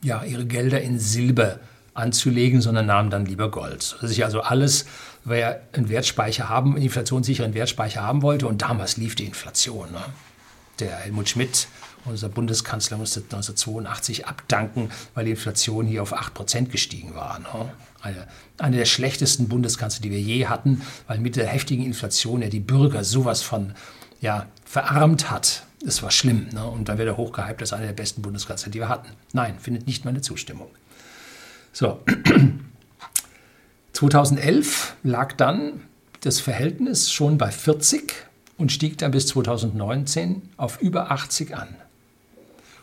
ja, 0.00 0.22
ihre 0.22 0.46
Gelder 0.46 0.80
in 0.80 1.00
Silber 1.00 1.58
anzulegen, 1.94 2.60
sondern 2.60 2.86
nahmen 2.86 3.10
dann 3.10 3.24
lieber 3.24 3.50
Gold. 3.50 3.96
Dass 4.00 4.10
ich 4.10 4.24
also 4.24 4.40
alles, 4.40 4.86
wer 5.24 5.62
einen 5.72 5.88
Wertspeicher 5.88 6.48
haben, 6.48 6.74
einen 6.74 6.82
inflationssicheren 6.82 7.54
Wertspeicher 7.54 8.02
haben 8.02 8.22
wollte, 8.22 8.46
und 8.46 8.62
damals 8.62 8.96
lief 8.96 9.14
die 9.14 9.24
Inflation. 9.24 9.90
Ne? 9.92 10.00
Der 10.80 10.96
Helmut 10.96 11.28
Schmidt 11.28 11.68
unser 12.06 12.28
Bundeskanzler 12.28 12.98
musste 12.98 13.20
1982 13.20 14.26
abdanken, 14.26 14.90
weil 15.14 15.24
die 15.24 15.30
Inflation 15.30 15.86
hier 15.86 16.02
auf 16.02 16.14
8% 16.14 16.66
gestiegen 16.66 17.14
war. 17.14 17.38
Ne? 17.38 17.72
Eine, 18.02 18.26
eine 18.58 18.76
der 18.76 18.84
schlechtesten 18.84 19.48
Bundeskanzler, 19.48 20.02
die 20.02 20.10
wir 20.10 20.20
je 20.20 20.46
hatten, 20.46 20.82
weil 21.06 21.18
mit 21.18 21.36
der 21.36 21.46
heftigen 21.46 21.84
Inflation 21.84 22.42
ja 22.42 22.48
die 22.48 22.60
Bürger 22.60 23.04
sowas 23.04 23.40
von 23.40 23.72
ja, 24.20 24.46
verarmt 24.66 25.30
hat. 25.30 25.64
Das 25.82 26.02
war 26.02 26.10
schlimm. 26.10 26.48
Ne? 26.52 26.64
Und 26.66 26.88
dann 26.88 26.98
wird 26.98 27.08
er 27.08 27.16
hochgehypt 27.16 27.62
als 27.62 27.72
einer 27.72 27.86
der 27.86 27.92
besten 27.94 28.20
Bundeskanzler, 28.20 28.70
die 28.70 28.80
wir 28.80 28.88
hatten. 28.88 29.08
Nein, 29.32 29.58
findet 29.58 29.86
nicht 29.86 30.04
meine 30.04 30.20
Zustimmung. 30.20 30.68
So. 31.74 32.00
2011 33.92 34.94
lag 35.02 35.34
dann 35.34 35.82
das 36.20 36.40
Verhältnis 36.40 37.12
schon 37.12 37.36
bei 37.36 37.50
40 37.50 38.14
und 38.56 38.72
stieg 38.72 38.96
dann 38.98 39.10
bis 39.10 39.26
2019 39.26 40.42
auf 40.56 40.80
über 40.80 41.10
80 41.10 41.54
an. 41.54 41.68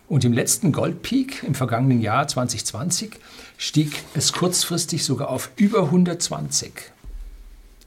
Und 0.07 0.25
im 0.25 0.33
letzten 0.33 0.73
Goldpeak 0.73 1.43
im 1.43 1.55
vergangenen 1.55 2.01
Jahr 2.01 2.27
2020 2.27 3.17
stieg 3.57 4.03
es 4.13 4.33
kurzfristig 4.33 5.05
sogar 5.05 5.29
auf 5.29 5.51
über 5.55 5.83
120. 5.83 6.73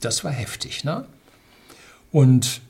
Das 0.01 0.23
war 0.23 0.31
heftig. 0.31 0.83
Ne? 0.83 1.05
Und 2.11 2.61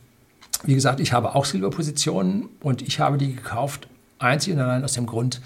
wie 0.63 0.75
gesagt, 0.75 0.99
ich 0.99 1.13
habe 1.13 1.35
auch 1.35 1.45
Silberpositionen 1.45 2.49
und 2.59 2.81
ich 2.81 2.99
habe 2.99 3.17
die 3.17 3.33
gekauft, 3.33 3.87
einzig 4.19 4.53
und 4.53 4.59
allein 4.59 4.83
aus 4.83 4.93
dem 4.93 5.05
Grund, 5.05 5.41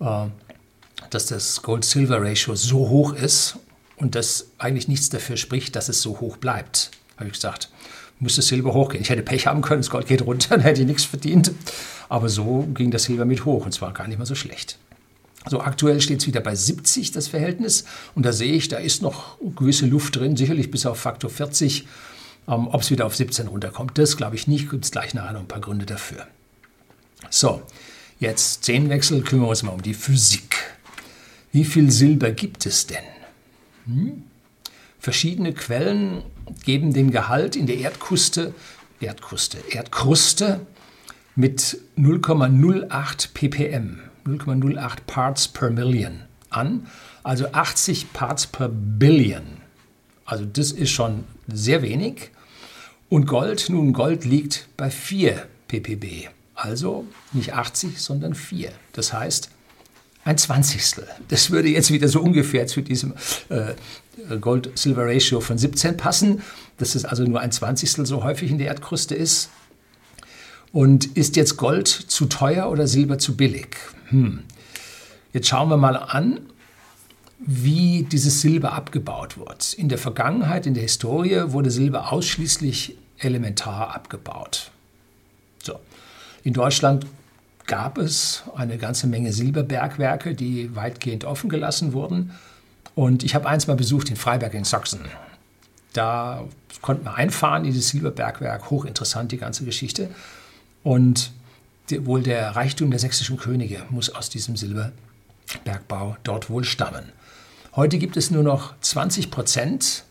äh, 0.00 0.26
dass 1.10 1.26
das 1.26 1.62
Gold-Silver-Ratio 1.62 2.54
so 2.54 2.88
hoch 2.88 3.12
ist 3.14 3.56
und 3.96 4.14
dass 4.14 4.46
eigentlich 4.58 4.88
nichts 4.88 5.08
dafür 5.08 5.36
spricht, 5.36 5.76
dass 5.76 5.88
es 5.88 6.02
so 6.02 6.20
hoch 6.20 6.36
bleibt. 6.36 6.90
Habe 7.16 7.26
ich 7.26 7.34
gesagt, 7.34 7.70
müsste 8.20 8.42
Silber 8.42 8.74
hochgehen. 8.74 9.02
Ich 9.02 9.10
hätte 9.10 9.22
Pech 9.22 9.46
haben 9.46 9.62
können, 9.62 9.80
das 9.80 9.90
Gold 9.90 10.06
geht 10.06 10.22
runter, 10.22 10.48
dann 10.50 10.60
hätte 10.60 10.80
ich 10.80 10.86
nichts 10.86 11.04
verdient. 11.04 11.52
Aber 12.08 12.28
so 12.28 12.66
ging 12.74 12.90
das 12.90 13.04
Silber 13.04 13.24
mit 13.24 13.44
hoch 13.44 13.64
und 13.64 13.72
zwar 13.72 13.92
gar 13.92 14.08
nicht 14.08 14.18
mal 14.18 14.26
so 14.26 14.34
schlecht. 14.34 14.78
Also 15.44 15.60
aktuell 15.60 16.00
steht 16.00 16.20
es 16.20 16.26
wieder 16.26 16.40
bei 16.40 16.54
70, 16.54 17.12
das 17.12 17.28
Verhältnis. 17.28 17.84
Und 18.14 18.26
da 18.26 18.32
sehe 18.32 18.52
ich, 18.52 18.68
da 18.68 18.78
ist 18.78 19.02
noch 19.02 19.38
gewisse 19.56 19.86
Luft 19.86 20.16
drin, 20.16 20.36
sicherlich 20.36 20.70
bis 20.70 20.84
auf 20.84 20.98
Faktor 20.98 21.30
40. 21.30 21.86
Ähm, 22.48 22.68
Ob 22.68 22.82
es 22.82 22.90
wieder 22.90 23.06
auf 23.06 23.16
17 23.16 23.46
runterkommt, 23.46 23.96
das 23.98 24.16
glaube 24.16 24.36
ich 24.36 24.46
nicht. 24.46 24.70
Gibt 24.70 24.84
es 24.84 24.90
gleich 24.90 25.14
nachher 25.14 25.32
noch 25.32 25.40
ein 25.40 25.48
paar 25.48 25.60
Gründe 25.60 25.86
dafür. 25.86 26.26
So, 27.30 27.62
jetzt 28.20 28.62
Themenwechsel, 28.62 29.22
kümmern 29.22 29.46
wir 29.46 29.50
uns 29.50 29.62
mal 29.62 29.72
um 29.72 29.82
die 29.82 29.94
Physik. 29.94 30.56
Wie 31.52 31.64
viel 31.64 31.90
Silber 31.90 32.30
gibt 32.30 32.66
es 32.66 32.86
denn? 32.86 33.04
Hm? 33.86 34.22
Verschiedene 34.98 35.52
Quellen 35.52 36.22
geben 36.64 36.92
den 36.92 37.10
Gehalt 37.10 37.56
in 37.56 37.66
der 37.66 37.78
Erdkruste, 37.78 38.54
Erdkruste, 39.00 39.58
Erdkruste 39.70 40.66
mit 41.36 41.78
0,08 41.96 43.28
ppm, 43.32 44.00
0,08 44.26 44.96
Parts 45.06 45.48
per 45.48 45.70
Million 45.70 46.24
an, 46.50 46.86
also 47.22 47.52
80 47.52 48.12
Parts 48.12 48.46
per 48.46 48.68
Billion. 48.68 49.58
Also 50.24 50.44
das 50.44 50.72
ist 50.72 50.90
schon 50.90 51.24
sehr 51.46 51.82
wenig. 51.82 52.30
Und 53.08 53.26
Gold, 53.26 53.70
nun 53.70 53.92
Gold 53.92 54.24
liegt 54.24 54.68
bei 54.76 54.90
4 54.90 55.46
ppb, 55.68 56.28
also 56.54 57.06
nicht 57.32 57.54
80, 57.54 58.02
sondern 58.02 58.34
4. 58.34 58.70
Das 58.92 59.12
heißt, 59.12 59.50
ein 60.28 60.36
Zwanzigstel. 60.36 61.08
Das 61.28 61.50
würde 61.50 61.68
jetzt 61.68 61.90
wieder 61.90 62.06
so 62.06 62.20
ungefähr 62.20 62.66
zu 62.66 62.82
diesem 62.82 63.14
äh, 63.48 63.74
Gold-Silver-Ratio 64.36 65.40
von 65.40 65.56
17 65.56 65.96
passen, 65.96 66.42
dass 66.76 66.94
es 66.94 67.06
also 67.06 67.24
nur 67.24 67.40
ein 67.40 67.50
Zwanzigstel 67.50 68.04
so 68.04 68.22
häufig 68.22 68.50
in 68.50 68.58
der 68.58 68.68
Erdkruste 68.68 69.14
ist. 69.14 69.48
Und 70.70 71.16
ist 71.16 71.36
jetzt 71.36 71.56
Gold 71.56 71.88
zu 71.88 72.26
teuer 72.26 72.70
oder 72.70 72.86
Silber 72.86 73.18
zu 73.18 73.36
billig? 73.36 73.76
Hm. 74.10 74.40
Jetzt 75.32 75.48
schauen 75.48 75.70
wir 75.70 75.78
mal 75.78 75.96
an, 75.96 76.40
wie 77.38 78.02
dieses 78.02 78.42
Silber 78.42 78.72
abgebaut 78.72 79.38
wird. 79.38 79.72
In 79.72 79.88
der 79.88 79.96
Vergangenheit, 79.96 80.66
in 80.66 80.74
der 80.74 80.82
Historie, 80.82 81.44
wurde 81.46 81.70
Silber 81.70 82.12
ausschließlich 82.12 82.98
elementar 83.16 83.94
abgebaut. 83.94 84.72
So. 85.62 85.78
In 86.44 86.52
Deutschland 86.52 87.06
gab 87.68 87.98
es 87.98 88.42
eine 88.56 88.78
ganze 88.78 89.06
Menge 89.06 89.32
Silberbergwerke, 89.32 90.34
die 90.34 90.74
weitgehend 90.74 91.24
offen 91.24 91.48
gelassen 91.48 91.92
wurden. 91.92 92.32
Und 92.96 93.22
ich 93.22 93.36
habe 93.36 93.48
eins 93.48 93.68
mal 93.68 93.76
besucht 93.76 94.10
in 94.10 94.16
Freiberg 94.16 94.54
in 94.54 94.64
Sachsen. 94.64 95.00
Da 95.92 96.44
konnte 96.82 97.04
man 97.04 97.14
einfahren 97.14 97.64
in 97.64 97.72
dieses 97.72 97.90
Silberbergwerk, 97.90 98.70
hochinteressant 98.70 99.30
die 99.30 99.36
ganze 99.36 99.64
Geschichte. 99.64 100.10
Und 100.82 101.30
die, 101.90 102.04
wohl 102.06 102.22
der 102.22 102.56
Reichtum 102.56 102.90
der 102.90 102.98
sächsischen 102.98 103.36
Könige 103.36 103.82
muss 103.90 104.10
aus 104.10 104.30
diesem 104.30 104.56
Silberbergbau 104.56 106.16
dort 106.24 106.50
wohl 106.50 106.64
stammen. 106.64 107.12
Heute 107.76 107.98
gibt 107.98 108.16
es 108.16 108.30
nur 108.30 108.42
noch 108.42 108.74
20 108.80 109.30
Prozent 109.30 110.04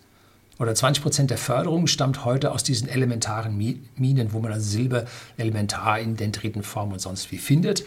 oder 0.59 0.73
20 0.73 1.03
Prozent 1.03 1.29
der 1.29 1.37
Förderung 1.37 1.87
stammt 1.87 2.25
heute 2.25 2.51
aus 2.51 2.63
diesen 2.63 2.87
elementaren 2.87 3.57
Minen, 3.57 4.33
wo 4.33 4.39
man 4.39 4.51
das 4.51 4.71
Silber 4.71 5.05
elementar 5.37 5.99
in 5.99 6.15
Dendritenform 6.15 6.93
und 6.93 6.99
sonst 6.99 7.31
wie 7.31 7.37
findet. 7.37 7.85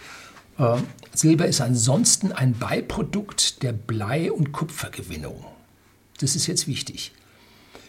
Äh, 0.58 0.76
Silber 1.12 1.46
ist 1.46 1.60
ansonsten 1.60 2.32
ein 2.32 2.54
Beiprodukt 2.58 3.62
der 3.62 3.72
Blei- 3.72 4.30
und 4.30 4.52
Kupfergewinnung. 4.52 5.44
Das 6.20 6.36
ist 6.36 6.46
jetzt 6.46 6.68
wichtig. 6.68 7.12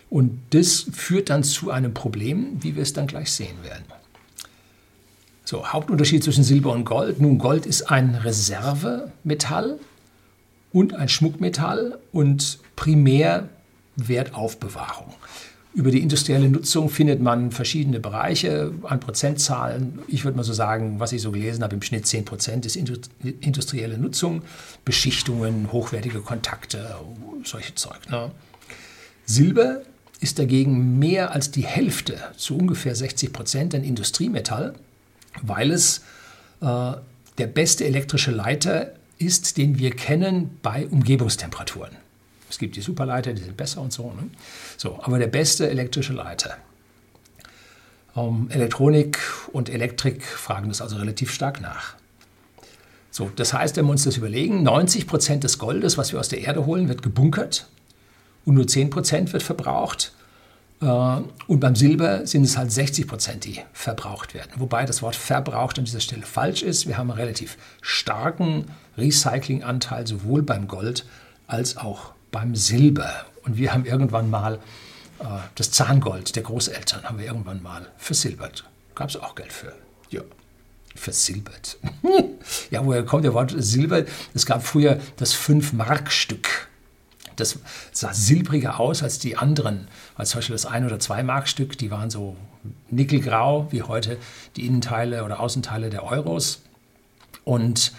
Und 0.09 0.39
das 0.50 0.88
führt 0.91 1.29
dann 1.29 1.43
zu 1.43 1.69
einem 1.69 1.93
Problem, 1.93 2.57
wie 2.61 2.75
wir 2.75 2.83
es 2.83 2.93
dann 2.93 3.07
gleich 3.07 3.31
sehen 3.31 3.63
werden. 3.63 3.85
So, 5.45 5.67
Hauptunterschied 5.67 6.23
zwischen 6.23 6.43
Silber 6.43 6.71
und 6.71 6.85
Gold. 6.85 7.19
Nun, 7.19 7.38
Gold 7.38 7.65
ist 7.65 7.83
ein 7.83 8.15
Reservemetall 8.15 9.79
und 10.71 10.93
ein 10.93 11.09
Schmuckmetall 11.09 12.00
und 12.11 12.59
primär 12.75 13.50
Wertaufbewahrung. 13.95 15.13
Über 15.74 15.89
die 15.89 16.01
industrielle 16.01 16.50
Nutzung 16.50 16.89
findet 16.89 17.21
man 17.21 17.51
verschiedene 17.51 18.01
Bereiche 18.01 18.74
an 18.83 19.00
Prozentzahlen. 19.00 20.00
Ich 20.07 20.25
würde 20.25 20.36
mal 20.36 20.43
so 20.43 20.51
sagen, 20.51 21.00
was 21.00 21.13
ich 21.13 21.21
so 21.21 21.31
gelesen 21.31 21.63
habe, 21.63 21.75
im 21.75 21.81
Schnitt 21.81 22.05
10 22.05 22.25
Prozent 22.25 22.65
ist 22.65 22.75
industrielle 22.75 23.98
Nutzung, 23.98 24.41
Beschichtungen, 24.83 25.71
hochwertige 25.71 26.19
Kontakte, 26.19 26.95
solche 27.45 27.74
Zeug. 27.75 28.10
Ne? 28.10 28.31
Silber 29.25 29.81
ist 30.19 30.39
dagegen 30.39 31.00
mehr 31.00 31.31
als 31.31 31.51
die 31.51 31.65
Hälfte, 31.65 32.17
zu 32.36 32.57
ungefähr 32.57 32.93
60 32.93 33.31
Prozent, 33.31 33.74
ein 33.74 33.86
Industriemetall 33.86 34.75
weil 35.41 35.71
es 35.71 36.00
äh, 36.62 36.93
der 37.38 37.48
beste 37.48 37.86
elektrische 37.86 38.31
Leiter 38.31 38.93
ist, 39.17 39.57
den 39.57 39.77
wir 39.79 39.91
kennen 39.91 40.57
bei 40.62 40.88
Umgebungstemperaturen. 40.88 41.95
Es 42.51 42.58
gibt 42.58 42.75
die 42.75 42.81
Superleiter, 42.81 43.31
die 43.34 43.41
sind 43.41 43.55
besser 43.55 43.81
und 43.81 43.93
so. 43.93 44.12
Ne? 44.12 44.29
So, 44.75 45.00
aber 45.01 45.20
der 45.20 45.27
beste 45.27 45.70
elektrische 45.70 46.12
Leiter. 46.12 46.58
Ähm, 48.15 48.50
Elektronik 48.51 49.20
und 49.53 49.70
Elektrik 49.70 50.22
fragen 50.24 50.67
das 50.67 50.81
also 50.81 50.98
relativ 50.98 51.31
stark 51.31 51.62
nach. 51.62 51.96
So, 53.10 53.31
das 53.36 53.53
heißt, 53.53 53.77
wenn 53.77 53.86
wir 53.86 53.91
uns 53.91 54.03
das 54.03 54.17
überlegen, 54.17 54.63
90 54.63 55.08
Prozent 55.08 55.46
des 55.46 55.60
Goldes, 55.60 55.98
was 55.98 56.12
wir 56.12 56.20
aus 56.20 56.27
der 56.27 56.41
Erde 56.41 56.65
holen, 56.65 56.89
wird 56.89 57.01
gebunkert 57.01 57.67
und 58.43 58.55
nur 58.55 58.67
10 58.67 58.89
Prozent 58.89 59.31
wird 59.31 59.43
verbraucht. 59.43 60.12
Äh, 60.81 60.86
und 60.86 61.60
beim 61.62 61.75
Silber 61.75 62.27
sind 62.27 62.43
es 62.43 62.58
halt 62.58 62.74
60 62.74 63.08
Prozent, 63.08 63.46
die 63.46 63.62
verbraucht 63.72 64.34
werden. 64.34 64.51
Wobei 64.58 64.86
das 64.86 65.01
Wort 65.01 65.15
verbraucht 65.15 65.79
an 65.79 65.86
dieser 65.86 66.01
Stelle 66.01 66.24
falsch 66.24 66.63
ist. 66.63 66.86
Wir 66.86 66.98
haben 66.98 67.12
einen 67.12 67.20
relativ 67.20 67.58
starken 67.81 68.65
Recyclinganteil 68.98 70.05
sowohl 70.05 70.43
beim 70.43 70.67
Gold 70.67 71.05
als 71.48 71.77
auch 71.77 72.13
beim 72.31 72.55
Silber. 72.55 73.25
Und 73.43 73.57
wir 73.57 73.73
haben 73.73 73.85
irgendwann 73.85 74.29
mal 74.29 74.59
äh, 75.19 75.25
das 75.55 75.71
Zahngold 75.71 76.35
der 76.35 76.43
Großeltern 76.43 77.03
haben 77.03 77.19
wir 77.19 77.25
irgendwann 77.25 77.61
mal 77.61 77.88
versilbert. 77.97 78.65
Gab 78.95 79.09
es 79.09 79.17
auch 79.17 79.35
Geld 79.35 79.53
für. 79.53 79.73
Ja, 80.09 80.21
versilbert. 80.95 81.77
ja, 82.71 82.85
woher 82.85 83.03
kommt 83.03 83.23
der 83.23 83.33
Wort 83.33 83.53
Silber? 83.57 84.03
Es 84.33 84.45
gab 84.45 84.65
früher 84.65 85.00
das 85.17 85.35
5-Mark-Stück. 85.35 86.67
Das 87.38 87.59
sah 87.91 88.13
silbriger 88.13 88.79
aus 88.79 89.03
als 89.03 89.17
die 89.17 89.38
anderen, 89.38 89.88
als 90.15 90.31
zum 90.31 90.39
Beispiel 90.39 90.55
das 90.55 90.67
1- 90.67 90.85
oder 90.85 90.97
2-Mark-Stück. 90.97 91.77
Die 91.77 91.89
waren 91.89 92.09
so 92.09 92.35
nickelgrau, 92.89 93.67
wie 93.71 93.83
heute 93.83 94.17
die 94.57 94.67
Innenteile 94.67 95.23
oder 95.23 95.39
Außenteile 95.39 95.89
der 95.89 96.03
Euros. 96.03 96.61
Und 97.43 97.93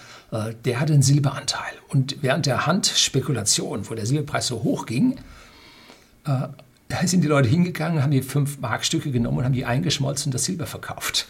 der 0.64 0.80
hatte 0.80 0.94
einen 0.94 1.02
Silberanteil. 1.02 1.74
Und 1.88 2.16
während 2.22 2.46
der 2.46 2.66
Handspekulation, 2.66 3.88
wo 3.90 3.94
der 3.94 4.06
Silberpreis 4.06 4.46
so 4.46 4.62
hoch 4.62 4.86
ging, 4.86 5.18
äh, 6.24 6.48
da 6.88 7.06
sind 7.06 7.22
die 7.22 7.28
Leute 7.28 7.48
hingegangen, 7.48 8.02
haben 8.02 8.10
die 8.10 8.22
fünf 8.22 8.58
Markstücke 8.58 9.10
genommen 9.10 9.38
und 9.38 9.44
haben 9.44 9.52
die 9.52 9.64
eingeschmolzen 9.64 10.28
und 10.28 10.34
das 10.34 10.44
Silber 10.44 10.66
verkauft. 10.66 11.26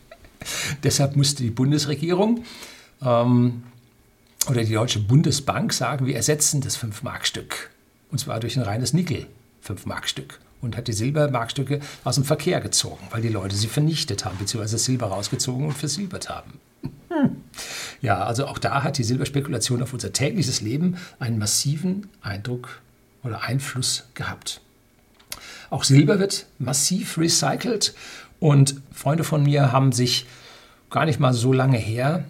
Deshalb 0.82 1.16
musste 1.16 1.42
die 1.42 1.50
Bundesregierung 1.50 2.44
ähm, 3.02 3.62
oder 4.48 4.64
die 4.64 4.72
Deutsche 4.72 5.00
Bundesbank 5.00 5.72
sagen, 5.72 6.06
wir 6.06 6.16
ersetzen 6.16 6.60
das 6.60 6.78
5-Markstück. 6.78 7.70
Und 8.10 8.18
zwar 8.18 8.38
durch 8.40 8.56
ein 8.56 8.62
reines 8.62 8.92
Nickel 8.92 9.26
5-Markstück. 9.66 10.38
Und 10.62 10.76
hat 10.76 10.88
die 10.88 10.92
Silbermarkstücke 10.92 11.80
aus 12.02 12.14
dem 12.14 12.24
Verkehr 12.24 12.60
gezogen, 12.60 13.06
weil 13.10 13.20
die 13.22 13.28
Leute 13.28 13.54
sie 13.54 13.68
vernichtet 13.68 14.24
haben, 14.24 14.38
beziehungsweise 14.38 14.78
Silber 14.78 15.08
rausgezogen 15.08 15.66
und 15.66 15.74
versilbert 15.74 16.28
haben. 16.30 16.54
Ja, 18.02 18.24
also 18.24 18.46
auch 18.46 18.58
da 18.58 18.82
hat 18.82 18.98
die 18.98 19.04
Silberspekulation 19.04 19.82
auf 19.82 19.92
unser 19.92 20.12
tägliches 20.12 20.60
Leben 20.60 20.96
einen 21.18 21.38
massiven 21.38 22.08
Eindruck 22.22 22.80
oder 23.22 23.42
Einfluss 23.42 24.08
gehabt. 24.14 24.60
Auch 25.70 25.84
Silber 25.84 26.18
wird 26.18 26.46
massiv 26.58 27.18
recycelt 27.18 27.94
und 28.38 28.80
Freunde 28.92 29.24
von 29.24 29.42
mir 29.42 29.72
haben 29.72 29.92
sich 29.92 30.26
gar 30.90 31.06
nicht 31.06 31.18
mal 31.18 31.32
so 31.32 31.52
lange 31.52 31.78
her 31.78 32.24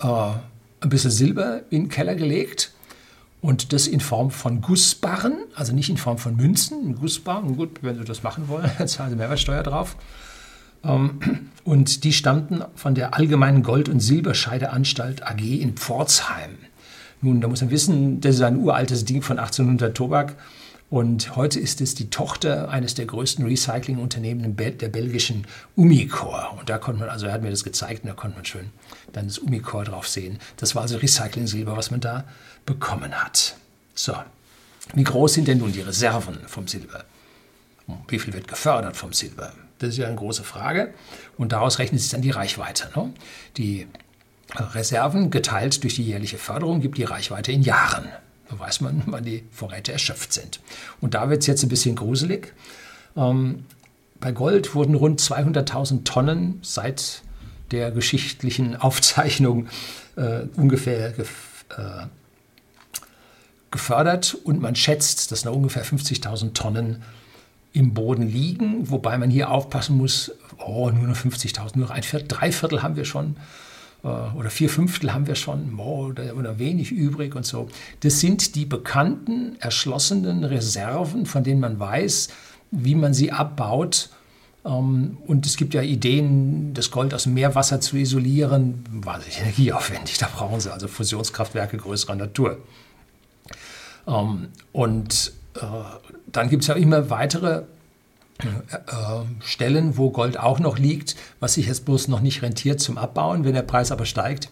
äh, 0.00 0.06
ein 0.80 0.88
bisschen 0.88 1.10
Silber 1.10 1.62
in 1.70 1.84
den 1.84 1.88
Keller 1.88 2.14
gelegt 2.14 2.72
und 3.40 3.72
das 3.72 3.86
in 3.86 4.00
Form 4.00 4.30
von 4.30 4.60
Gussbarren, 4.60 5.38
also 5.54 5.72
nicht 5.72 5.90
in 5.90 5.96
Form 5.96 6.18
von 6.18 6.36
Münzen, 6.36 6.96
Gussbarren, 6.96 7.56
gut, 7.56 7.82
wenn 7.82 7.96
Sie 7.96 8.04
das 8.04 8.22
machen 8.22 8.48
wollen, 8.48 8.70
zahlen 8.86 9.10
Sie 9.10 9.16
Mehrwertsteuer 9.16 9.62
drauf. 9.62 9.96
Ähm, 10.84 11.50
und 11.64 12.04
die 12.04 12.12
stammten 12.12 12.62
von 12.74 12.94
der 12.94 13.14
Allgemeinen 13.14 13.62
Gold- 13.62 13.88
und 13.88 14.00
Silberscheideanstalt 14.00 15.22
AG 15.22 15.40
in 15.40 15.76
Pforzheim. 15.76 16.56
Nun, 17.20 17.40
da 17.40 17.48
muss 17.48 17.60
man 17.60 17.70
wissen, 17.70 18.20
das 18.20 18.36
ist 18.36 18.42
ein 18.42 18.58
uraltes 18.58 19.04
Ding 19.04 19.22
von 19.22 19.38
1800 19.38 19.96
Tobak. 19.96 20.36
Und 20.90 21.36
heute 21.36 21.60
ist 21.60 21.82
es 21.82 21.94
die 21.94 22.08
Tochter 22.08 22.70
eines 22.70 22.94
der 22.94 23.04
größten 23.04 23.44
Recyclingunternehmen 23.44 24.56
der 24.56 24.88
belgischen 24.88 25.46
Umicore. 25.76 26.56
Und 26.58 26.70
da 26.70 26.78
konnte 26.78 27.00
man, 27.00 27.10
also 27.10 27.26
er 27.26 27.32
hat 27.32 27.42
mir 27.42 27.50
das 27.50 27.64
gezeigt, 27.64 28.04
und 28.04 28.08
da 28.08 28.14
konnte 28.14 28.36
man 28.36 28.46
schön 28.46 28.70
dann 29.12 29.26
das 29.26 29.38
Umicore 29.38 29.84
drauf 29.84 30.08
sehen. 30.08 30.38
Das 30.56 30.74
war 30.74 30.82
also 30.82 30.96
Recycling-Silber, 30.96 31.76
was 31.76 31.90
man 31.90 32.00
da 32.00 32.24
bekommen 32.64 33.12
hat. 33.12 33.56
So, 33.94 34.14
wie 34.94 35.04
groß 35.04 35.34
sind 35.34 35.48
denn 35.48 35.58
nun 35.58 35.72
die 35.72 35.82
Reserven 35.82 36.38
vom 36.46 36.66
Silber? 36.66 37.04
Wie 38.06 38.18
viel 38.18 38.32
wird 38.32 38.48
gefördert 38.48 38.96
vom 38.96 39.12
Silber? 39.12 39.52
Das 39.78 39.90
ist 39.90 39.98
ja 39.98 40.06
eine 40.06 40.16
große 40.16 40.44
Frage. 40.44 40.92
Und 41.36 41.52
daraus 41.52 41.78
rechnet 41.78 42.00
sich 42.00 42.10
dann 42.10 42.22
die 42.22 42.30
Reichweite. 42.30 42.90
Ne? 42.96 43.12
Die 43.56 43.86
Reserven 44.54 45.30
geteilt 45.30 45.82
durch 45.82 45.96
die 45.96 46.04
jährliche 46.04 46.38
Förderung 46.38 46.80
gibt 46.80 46.98
die 46.98 47.04
Reichweite 47.04 47.52
in 47.52 47.62
Jahren. 47.62 48.08
Da 48.48 48.58
weiß 48.58 48.80
man, 48.80 49.02
wann 49.06 49.24
die 49.24 49.44
Vorräte 49.50 49.92
erschöpft 49.92 50.32
sind. 50.32 50.60
Und 51.00 51.14
da 51.14 51.30
wird 51.30 51.42
es 51.42 51.46
jetzt 51.46 51.62
ein 51.62 51.68
bisschen 51.68 51.96
gruselig. 51.96 52.54
Ähm, 53.16 53.64
bei 54.20 54.32
Gold 54.32 54.74
wurden 54.74 54.94
rund 54.94 55.20
200.000 55.20 56.04
Tonnen 56.04 56.58
seit 56.62 57.22
der 57.70 57.90
geschichtlichen 57.90 58.76
Aufzeichnung 58.80 59.68
äh, 60.16 60.42
ungefähr 60.56 61.12
gef 61.12 61.64
äh, 61.76 62.06
gefördert 63.70 64.34
und 64.44 64.62
man 64.62 64.74
schätzt, 64.74 65.30
dass 65.30 65.44
noch 65.44 65.54
ungefähr 65.54 65.84
50.000 65.84 66.54
Tonnen 66.54 67.02
im 67.78 67.94
Boden 67.94 68.28
liegen, 68.28 68.90
wobei 68.90 69.16
man 69.18 69.30
hier 69.30 69.50
aufpassen 69.50 69.96
muss, 69.96 70.32
oh, 70.58 70.90
nur 70.90 71.06
noch 71.06 71.16
50.000, 71.16 71.76
nur 71.76 71.86
noch 71.86 71.94
ein 71.94 72.02
Viertel, 72.02 72.26
drei 72.26 72.50
Viertel 72.50 72.82
haben 72.82 72.96
wir 72.96 73.04
schon 73.04 73.36
äh, 74.02 74.08
oder 74.08 74.50
vier 74.50 74.68
Fünftel 74.68 75.14
haben 75.14 75.28
wir 75.28 75.36
schon 75.36 75.78
oder, 75.78 76.36
oder 76.36 76.58
wenig 76.58 76.90
übrig 76.90 77.36
und 77.36 77.46
so. 77.46 77.68
Das 78.00 78.18
sind 78.18 78.56
die 78.56 78.64
bekannten, 78.64 79.56
erschlossenen 79.60 80.42
Reserven, 80.42 81.24
von 81.24 81.44
denen 81.44 81.60
man 81.60 81.78
weiß, 81.78 82.28
wie 82.72 82.96
man 82.96 83.14
sie 83.14 83.30
abbaut. 83.30 84.10
Ähm, 84.64 85.18
und 85.28 85.46
es 85.46 85.56
gibt 85.56 85.72
ja 85.72 85.82
Ideen, 85.82 86.74
das 86.74 86.90
Gold 86.90 87.14
aus 87.14 87.24
dem 87.24 87.34
Meerwasser 87.34 87.80
zu 87.80 87.96
isolieren. 87.96 88.84
Wahnsinnig 88.90 89.40
energieaufwendig. 89.40 90.18
Da 90.18 90.28
brauchen 90.34 90.58
sie 90.58 90.72
also 90.72 90.88
Fusionskraftwerke 90.88 91.76
größerer 91.76 92.16
Natur. 92.16 92.58
Ähm, 94.08 94.48
und 94.72 95.32
äh, 95.54 95.60
dann 96.32 96.48
gibt 96.48 96.62
es 96.62 96.68
ja 96.68 96.74
immer 96.74 97.10
weitere 97.10 97.64
äh, 98.38 98.44
Stellen, 99.40 99.96
wo 99.96 100.10
Gold 100.10 100.38
auch 100.38 100.58
noch 100.60 100.78
liegt, 100.78 101.16
was 101.40 101.54
sich 101.54 101.66
jetzt 101.66 101.84
bloß 101.84 102.08
noch 102.08 102.20
nicht 102.20 102.42
rentiert 102.42 102.80
zum 102.80 102.96
Abbauen. 102.98 103.44
Wenn 103.44 103.54
der 103.54 103.62
Preis 103.62 103.90
aber 103.90 104.04
steigt, 104.04 104.50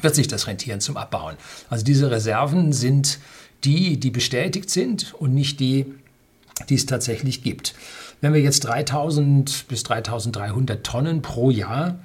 wird 0.00 0.14
sich 0.14 0.28
das 0.28 0.46
rentieren 0.46 0.80
zum 0.80 0.96
Abbauen. 0.96 1.36
Also 1.70 1.84
diese 1.84 2.10
Reserven 2.10 2.72
sind 2.72 3.18
die, 3.64 3.98
die 3.98 4.10
bestätigt 4.10 4.70
sind 4.70 5.14
und 5.14 5.34
nicht 5.34 5.60
die, 5.60 5.86
die 6.68 6.74
es 6.74 6.86
tatsächlich 6.86 7.42
gibt. 7.42 7.74
Wenn 8.20 8.34
wir 8.34 8.40
jetzt 8.40 8.60
3000 8.60 9.66
bis 9.68 9.82
3300 9.82 10.84
Tonnen 10.84 11.22
pro 11.22 11.50
Jahr 11.50 11.98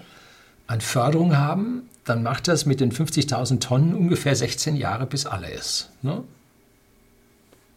an 0.68 0.82
Förderung 0.82 1.38
haben, 1.38 1.84
dann 2.06 2.24
macht 2.24 2.48
das 2.48 2.66
mit 2.66 2.80
den 2.80 2.92
50.000 2.92 3.60
Tonnen 3.60 3.94
ungefähr 3.94 4.36
16 4.36 4.76
Jahre, 4.76 5.06
bis 5.06 5.26
alle 5.26 5.50
ist. 5.50 5.90
Ne? 6.02 6.24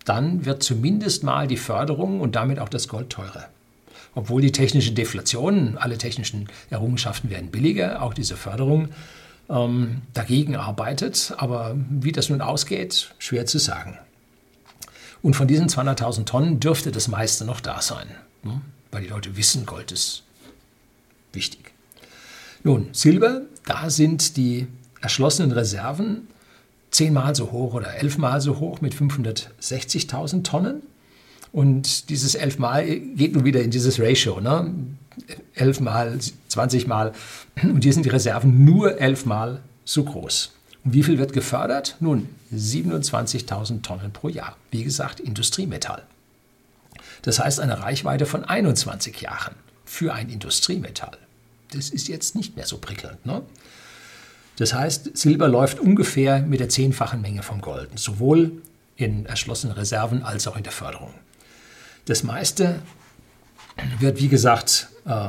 Dann 0.05 0.45
wird 0.45 0.63
zumindest 0.63 1.25
mal 1.25 1.47
die 1.47 1.57
Förderung 1.57 2.21
und 2.21 2.37
damit 2.37 2.59
auch 2.59 2.69
das 2.69 2.89
Gold 2.89 3.11
teurer. 3.11 3.49
Obwohl 4.15 4.43
die 4.43 4.53
technische 4.53 4.93
Deflation, 4.93 5.77
alle 5.79 5.99
technischen 5.99 6.49
Errungenschaften 6.69 7.31
werden 7.31 7.51
billiger, 7.51 8.03
auch 8.03 8.15
diese 8.15 8.37
Förderung 8.37 8.89
ähm, 9.49 10.03
dagegen 10.15 10.57
arbeitet. 10.57 11.35
Aber 11.37 11.77
wie 11.89 12.13
das 12.13 12.29
nun 12.29 12.41
ausgeht, 12.41 13.15
schwer 13.19 13.47
zu 13.47 13.59
sagen. 13.59 13.99
Und 15.23 15.35
von 15.35 15.47
diesen 15.47 15.69
200.000 15.69 16.25
Tonnen 16.25 16.61
dürfte 16.61 16.91
das 16.91 17.09
meiste 17.09 17.45
noch 17.45 17.61
da 17.61 17.83
sein, 17.83 18.07
ne? 18.43 18.61
weil 18.91 19.03
die 19.03 19.09
Leute 19.09 19.37
wissen, 19.37 19.67
Gold 19.67 19.93
ist 19.93 20.23
wichtig. 21.33 21.73
Nun, 22.65 22.89
Silber, 22.93 23.43
da 23.67 23.91
sind 23.91 24.37
die 24.37 24.67
erschlossenen 25.01 25.53
Reserven 25.53 26.29
zehnmal 26.91 27.35
so 27.35 27.53
hoch 27.53 27.75
oder 27.75 27.95
elfmal 27.95 28.41
so 28.41 28.59
hoch 28.59 28.81
mit 28.81 28.95
560.000 28.95 30.43
Tonnen. 30.43 30.83
Und 31.53 32.11
dieses 32.11 32.35
elfmal 32.35 32.87
geht 32.87 33.35
nun 33.35 33.45
wieder 33.45 33.61
in 33.63 33.71
dieses 33.71 33.99
Ratio, 33.99 34.41
ne? 34.41 34.73
elfmal, 35.55 36.19
20 36.49 36.87
Mal. 36.87 37.13
Und 37.63 37.83
hier 37.83 37.93
sind 37.93 38.05
die 38.05 38.11
Reserven 38.11 38.65
nur 38.65 39.01
elfmal 39.01 39.61
so 39.85 40.05
groß. 40.05 40.53
Und 40.85 40.95
wie 40.95 41.03
viel 41.03 41.19
wird 41.19 41.33
gefördert? 41.33 41.97
Nun, 42.01 42.29
27.000 42.55 43.83
Tonnen 43.83 44.13
pro 44.13 44.29
Jahr. 44.29 44.57
Wie 44.71 44.85
gesagt, 44.85 45.21
Industriemetall. 45.21 46.03
Das 47.23 47.39
heißt 47.39 47.61
eine 47.61 47.81
Reichweite 47.81 48.27
von 48.27 48.45
21 48.45 49.21
Jahren 49.21 49.55
für 49.85 50.15
ein 50.15 50.31
Industriemetall. 50.31 51.19
Das 51.73 51.91
ist 51.91 52.09
jetzt 52.09 52.35
nicht 52.35 52.57
mehr 52.57 52.67
so 52.67 52.79
prickelnd. 52.79 53.25
Ne? 53.27 53.43
Das 54.61 54.75
heißt, 54.75 55.17
Silber 55.17 55.49
läuft 55.49 55.81
ungefähr 55.81 56.43
mit 56.43 56.61
der 56.61 56.69
zehnfachen 56.69 57.23
Menge 57.23 57.43
vom 57.43 57.63
Gold, 57.63 57.89
sowohl 57.99 58.61
in 58.95 59.25
erschlossenen 59.25 59.75
Reserven 59.75 60.23
als 60.23 60.47
auch 60.47 60.55
in 60.55 60.63
der 60.63 60.71
Förderung. 60.71 61.15
Das 62.05 62.25
meiste 62.25 62.75
wird, 64.01 64.21
wie 64.21 64.29
gesagt, 64.29 64.91
äh, 65.07 65.29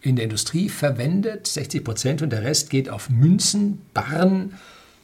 in 0.00 0.16
der 0.16 0.24
Industrie 0.24 0.70
verwendet, 0.70 1.46
60 1.46 1.84
Prozent, 1.84 2.22
und 2.22 2.30
der 2.30 2.42
Rest 2.42 2.70
geht 2.70 2.88
auf 2.88 3.10
Münzen, 3.10 3.82
Barren, 3.92 4.54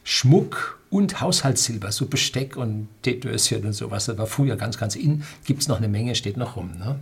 Schmuck 0.05 0.81
und 0.89 1.21
Haushaltssilber, 1.21 1.93
so 1.93 2.07
Besteck 2.07 2.57
und 2.57 2.89
Teedöschen 3.03 3.67
und 3.67 3.75
sowas. 3.75 4.07
Das 4.07 4.17
war 4.17 4.27
früher 4.27 4.57
ganz, 4.57 4.79
ganz 4.79 4.97
in. 4.97 5.23
Gibt 5.45 5.61
es 5.61 5.69
noch 5.69 5.77
eine 5.77 5.89
Menge, 5.89 6.15
steht 6.15 6.39
noch 6.39 6.57
rum. 6.57 6.79
Ne? 6.79 6.99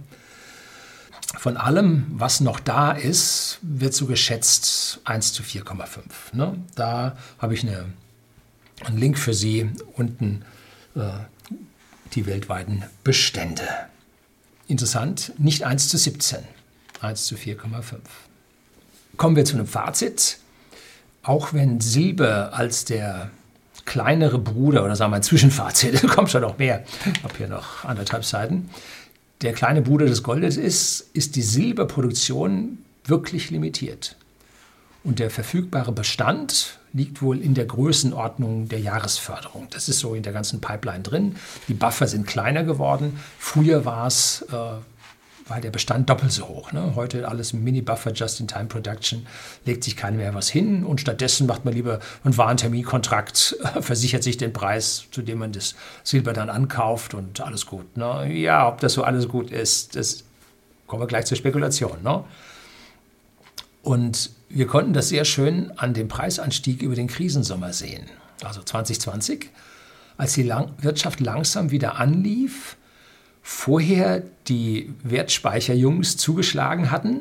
Von 1.38 1.56
allem, 1.56 2.06
was 2.10 2.40
noch 2.40 2.60
da 2.60 2.92
ist, 2.92 3.58
wird 3.62 3.94
so 3.94 4.06
geschätzt 4.06 5.00
1 5.04 5.32
zu 5.32 5.42
4,5. 5.42 6.00
Ne? 6.32 6.56
Da 6.74 7.16
habe 7.38 7.54
ich 7.54 7.62
eine, 7.62 7.86
einen 8.84 8.98
Link 8.98 9.18
für 9.18 9.34
Sie 9.34 9.70
unten, 9.94 10.44
äh, 10.94 11.00
die 12.14 12.26
weltweiten 12.26 12.84
Bestände. 13.04 13.66
Interessant, 14.68 15.32
nicht 15.38 15.64
1 15.64 15.88
zu 15.88 15.98
17, 15.98 16.40
1 17.00 17.26
zu 17.26 17.34
4,5. 17.34 17.94
Kommen 19.16 19.36
wir 19.36 19.44
zu 19.44 19.54
einem 19.54 19.66
Fazit. 19.66 20.38
Auch 21.22 21.52
wenn 21.52 21.80
Silber 21.80 22.52
als 22.52 22.84
der 22.84 23.30
kleinere 23.84 24.38
Bruder 24.38 24.84
oder 24.84 24.96
sagen 24.96 25.12
wir 25.12 25.16
ein 25.16 25.22
Zwischenfazit, 25.22 26.02
da 26.02 26.08
kommt 26.14 26.30
schon 26.30 26.42
noch 26.42 26.58
mehr, 26.58 26.84
ich 27.14 27.22
habe 27.22 27.36
hier 27.36 27.48
noch 27.48 27.84
anderthalb 27.84 28.24
Seiten, 28.24 28.70
der 29.42 29.52
kleine 29.52 29.83
Bruder 29.83 30.07
des 30.07 30.22
Goldes 30.22 30.57
ist, 30.57 31.11
ist 31.12 31.37
die 31.37 31.42
Silberproduktion 31.42 32.78
wirklich 33.05 33.50
limitiert. 33.50 34.16
Und 35.05 35.18
der 35.18 35.31
verfügbare 35.31 35.90
Bestand 35.90 36.78
liegt 36.92 37.22
wohl 37.22 37.40
in 37.40 37.55
der 37.55 37.64
Größenordnung 37.64 38.68
der 38.68 38.78
Jahresförderung. 38.78 39.66
Das 39.70 39.88
ist 39.88 39.98
so 39.98 40.14
in 40.14 40.22
der 40.22 40.33
ganzen 40.33 40.61
Pipeline 40.61 41.00
drin. 41.00 41.37
Die 41.66 41.74
Buffer 41.74 42.07
sind 42.07 42.26
kleiner 42.26 42.62
geworden. 42.62 43.18
Früher 43.38 43.85
war 43.85 44.07
es, 44.07 44.42
äh, 44.52 44.55
war 45.52 45.60
der 45.60 45.70
Bestand 45.70 46.08
doppelt 46.08 46.32
so 46.32 46.48
hoch. 46.48 46.72
Ne? 46.72 46.94
Heute 46.96 47.28
alles 47.28 47.52
Mini-Buffer, 47.52 48.12
Just-in-Time-Production, 48.12 49.26
legt 49.66 49.84
sich 49.84 49.98
keiner 49.98 50.16
mehr 50.16 50.34
was 50.34 50.48
hin 50.48 50.82
und 50.82 50.98
stattdessen 50.98 51.46
macht 51.46 51.66
man 51.66 51.74
lieber 51.74 52.00
einen 52.24 52.38
Warenterminkontrakt, 52.38 53.58
versichert 53.80 54.22
sich 54.22 54.38
den 54.38 54.54
Preis, 54.54 55.04
zu 55.10 55.20
dem 55.20 55.38
man 55.38 55.52
das 55.52 55.74
Silber 56.04 56.32
dann 56.32 56.48
ankauft 56.48 57.12
und 57.12 57.42
alles 57.42 57.66
gut. 57.66 57.98
Ne? 57.98 58.32
Ja, 58.32 58.66
ob 58.66 58.80
das 58.80 58.94
so 58.94 59.04
alles 59.04 59.28
gut 59.28 59.50
ist, 59.50 59.94
das 59.94 60.24
kommen 60.86 61.02
wir 61.02 61.06
gleich 61.06 61.26
zur 61.26 61.36
Spekulation. 61.36 62.02
Ne? 62.02 62.24
Und 63.82 64.30
wir 64.48 64.66
konnten 64.66 64.94
das 64.94 65.10
sehr 65.10 65.26
schön 65.26 65.70
an 65.76 65.92
dem 65.92 66.08
Preisanstieg 66.08 66.80
über 66.80 66.94
den 66.94 67.08
Krisensommer 67.08 67.74
sehen. 67.74 68.06
Also 68.42 68.62
2020, 68.62 69.50
als 70.16 70.32
die 70.32 70.44
Lang 70.44 70.72
Wirtschaft 70.78 71.20
langsam 71.20 71.70
wieder 71.70 71.96
anlief, 71.96 72.78
vorher 73.42 74.22
die 74.48 74.92
Wertspeicherjungs 75.02 76.16
zugeschlagen 76.16 76.90
hatten 76.90 77.20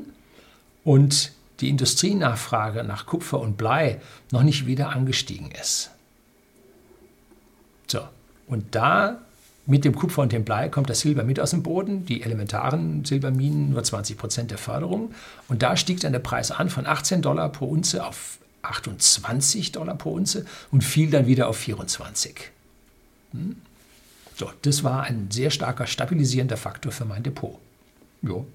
und 0.84 1.32
die 1.60 1.70
Industrienachfrage 1.70 2.84
nach 2.84 3.06
Kupfer 3.06 3.40
und 3.40 3.58
Blei 3.58 4.02
noch 4.32 4.44
nicht 4.44 4.66
wieder 4.66 4.90
angestiegen 4.90 5.52
ist. 5.52 5.92
So, 7.88 8.02
und 8.48 8.76
da 8.76 9.20
mit 9.68 9.86
dem 9.86 9.96
Kupfer 9.96 10.24
und 10.24 10.32
dem 10.32 10.44
Blei 10.44 10.70
kommt 10.70 10.90
das 10.90 11.02
Silber 11.02 11.24
mit 11.24 11.40
aus 11.40 11.52
dem 11.52 11.62
Boden, 11.62 12.06
die 12.06 12.24
elementaren 12.24 13.06
Silberminen 13.06 13.70
nur 13.70 13.84
20 13.84 14.18
Prozent 14.18 14.52
der 14.52 14.58
Förderung. 14.58 15.14
Und 15.48 15.62
da 15.62 15.78
stieg 15.78 16.00
dann 16.00 16.14
der 16.14 16.20
Preis 16.20 16.52
an 16.52 16.70
von 16.70 16.88
18 16.88 17.22
Dollar 17.22 17.50
pro 17.50 17.66
Unze 17.66 18.06
auf 18.06 18.40
28 18.64 19.72
Dollar 19.72 19.96
pro 19.96 20.12
Unze 20.12 20.46
und 20.72 20.84
fiel 20.84 21.10
dann 21.12 21.28
wieder 21.28 21.48
auf 21.48 21.58
24. 21.58 22.52
Hm? 23.34 23.58
So, 24.36 24.52
das 24.62 24.84
war 24.84 25.04
ein 25.04 25.30
sehr 25.30 25.52
starker 25.52 25.88
stabilisierender 25.88 26.58
Faktor 26.58 26.92
für 26.92 27.06
mein 27.06 27.24
Depot. 27.24 27.58
Jo. 28.22 28.46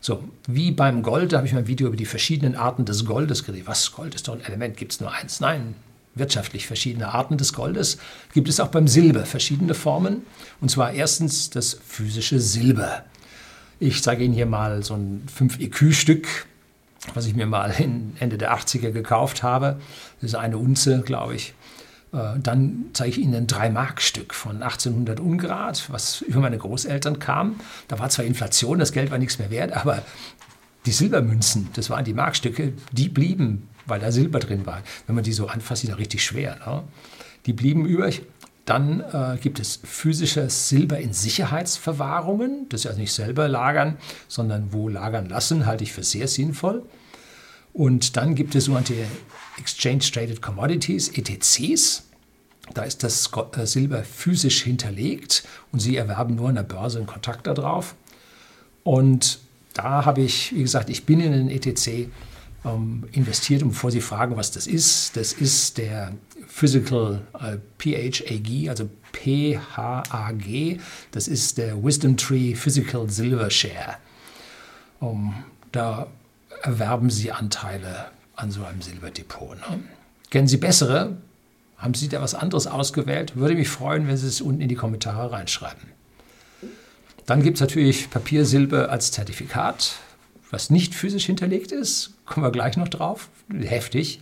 So, 0.00 0.24
wie 0.46 0.70
beim 0.70 1.02
Gold, 1.02 1.32
da 1.32 1.38
habe 1.38 1.46
ich 1.46 1.52
mein 1.52 1.66
Video 1.66 1.88
über 1.88 1.96
die 1.96 2.06
verschiedenen 2.06 2.54
Arten 2.54 2.84
des 2.84 3.04
Goldes 3.04 3.44
gedreht. 3.44 3.66
Was, 3.66 3.92
Gold 3.92 4.14
ist 4.14 4.28
doch 4.28 4.34
ein 4.34 4.44
Element, 4.44 4.76
gibt 4.76 4.92
es 4.92 5.00
nur 5.00 5.12
eins? 5.12 5.40
Nein, 5.40 5.74
wirtschaftlich 6.14 6.66
verschiedene 6.66 7.12
Arten 7.12 7.36
des 7.36 7.52
Goldes. 7.52 7.98
Gibt 8.32 8.48
es 8.48 8.60
auch 8.60 8.68
beim 8.68 8.88
Silber 8.88 9.26
verschiedene 9.26 9.74
Formen. 9.74 10.22
Und 10.60 10.70
zwar 10.70 10.92
erstens 10.92 11.50
das 11.50 11.78
physische 11.86 12.40
Silber. 12.40 13.04
Ich 13.80 14.02
zeige 14.02 14.24
Ihnen 14.24 14.34
hier 14.34 14.46
mal 14.46 14.82
so 14.82 14.94
ein 14.94 15.22
5 15.32 15.60
EQ-Stück, 15.60 16.26
was 17.14 17.26
ich 17.26 17.34
mir 17.34 17.46
mal 17.46 17.74
Ende 18.18 18.38
der 18.38 18.56
80er 18.56 18.90
gekauft 18.90 19.42
habe. 19.42 19.80
Das 20.20 20.30
ist 20.30 20.34
eine 20.34 20.58
Unze, 20.58 21.02
glaube 21.02 21.34
ich. 21.34 21.54
Äh, 22.12 22.38
dann 22.42 22.86
zeige 22.92 23.10
ich 23.10 23.18
Ihnen 23.18 23.34
ein 23.34 23.46
3-Mark-Stück 23.46 24.34
von 24.34 24.62
1800 24.62 25.20
Ungrad, 25.20 25.90
was 25.90 26.22
über 26.22 26.40
meine 26.40 26.58
Großeltern 26.58 27.18
kam. 27.18 27.60
Da 27.88 27.98
war 27.98 28.08
zwar 28.08 28.24
Inflation, 28.24 28.78
das 28.78 28.92
Geld 28.92 29.10
war 29.10 29.18
nichts 29.18 29.38
mehr 29.38 29.50
wert, 29.50 29.72
aber 29.72 30.02
die 30.86 30.92
Silbermünzen, 30.92 31.68
das 31.74 31.90
waren 31.90 32.04
die 32.04 32.14
Markstücke, 32.14 32.72
die 32.92 33.08
blieben, 33.08 33.68
weil 33.86 34.00
da 34.00 34.12
Silber 34.12 34.38
drin 34.38 34.64
war. 34.64 34.82
Wenn 35.06 35.16
man 35.16 35.24
die 35.24 35.32
so 35.32 35.46
anfasst, 35.46 35.84
ist 35.84 35.90
das 35.90 35.98
richtig 35.98 36.24
schwer. 36.24 36.56
Ne? 36.66 36.82
Die 37.46 37.52
blieben 37.52 37.86
übrig. 37.86 38.22
Dann 38.64 39.00
äh, 39.00 39.38
gibt 39.40 39.60
es 39.60 39.80
physisches 39.82 40.68
Silber 40.68 40.98
in 40.98 41.14
Sicherheitsverwahrungen. 41.14 42.66
Das 42.68 42.82
ist 42.82 42.86
also 42.86 43.00
nicht 43.00 43.12
selber 43.12 43.48
lagern, 43.48 43.96
sondern 44.28 44.72
wo 44.72 44.88
lagern 44.90 45.26
lassen, 45.26 45.64
halte 45.64 45.84
ich 45.84 45.92
für 45.92 46.02
sehr 46.02 46.28
sinnvoll. 46.28 46.82
Und 47.72 48.16
dann 48.16 48.34
gibt 48.34 48.54
es 48.54 48.64
sogenannte 48.64 48.94
Exchange 49.58 50.00
Traded 50.00 50.42
Commodities, 50.42 51.08
ETCs. 51.08 52.04
Da 52.74 52.82
ist 52.82 53.02
das 53.02 53.30
äh, 53.56 53.66
Silber 53.66 54.04
physisch 54.04 54.62
hinterlegt 54.62 55.44
und 55.72 55.80
Sie 55.80 55.96
erwerben 55.96 56.34
nur 56.34 56.48
an 56.48 56.56
der 56.56 56.62
Börse 56.62 56.98
einen 56.98 57.06
Kontakt 57.06 57.46
darauf. 57.46 57.94
Und 58.84 59.38
da 59.74 60.04
habe 60.04 60.22
ich, 60.22 60.54
wie 60.54 60.62
gesagt, 60.62 60.90
ich 60.90 61.04
bin 61.04 61.20
in 61.20 61.32
den 61.32 61.50
ETC 61.50 62.10
ähm, 62.64 63.04
investiert 63.12 63.62
und 63.62 63.70
bevor 63.70 63.90
Sie 63.90 64.00
fragen, 64.00 64.36
was 64.36 64.50
das 64.50 64.66
ist, 64.66 65.16
das 65.16 65.32
ist 65.32 65.78
der 65.78 66.12
Physical 66.46 67.20
äh, 67.38 67.58
PHAG, 67.78 68.68
also 68.68 68.88
PHAG, 69.12 70.80
das 71.12 71.28
ist 71.28 71.58
der 71.58 71.82
Wisdom 71.82 72.16
Tree 72.16 72.54
Physical 72.54 73.08
Silver 73.08 73.50
Share. 73.50 73.96
Um, 75.00 75.32
da 75.70 76.08
erwerben 76.62 77.10
Sie 77.10 77.32
Anteile 77.32 78.06
an 78.36 78.50
so 78.50 78.64
einem 78.64 78.82
Silberdepot. 78.82 79.56
Ne? 79.56 79.80
Kennen 80.30 80.48
Sie 80.48 80.56
bessere? 80.56 81.16
Haben 81.76 81.94
Sie 81.94 82.08
da 82.08 82.20
was 82.20 82.34
anderes 82.34 82.66
ausgewählt? 82.66 83.36
Würde 83.36 83.54
mich 83.54 83.68
freuen, 83.68 84.08
wenn 84.08 84.16
Sie 84.16 84.26
es 84.26 84.40
unten 84.40 84.60
in 84.60 84.68
die 84.68 84.74
Kommentare 84.74 85.30
reinschreiben. 85.30 85.92
Dann 87.26 87.42
gibt 87.42 87.58
es 87.58 87.60
natürlich 87.60 88.10
Papiersilber 88.10 88.90
als 88.90 89.12
Zertifikat, 89.12 89.96
was 90.50 90.70
nicht 90.70 90.94
physisch 90.94 91.26
hinterlegt 91.26 91.72
ist. 91.72 92.14
Kommen 92.24 92.44
wir 92.44 92.50
gleich 92.50 92.76
noch 92.76 92.88
drauf. 92.88 93.28
Heftig. 93.52 94.20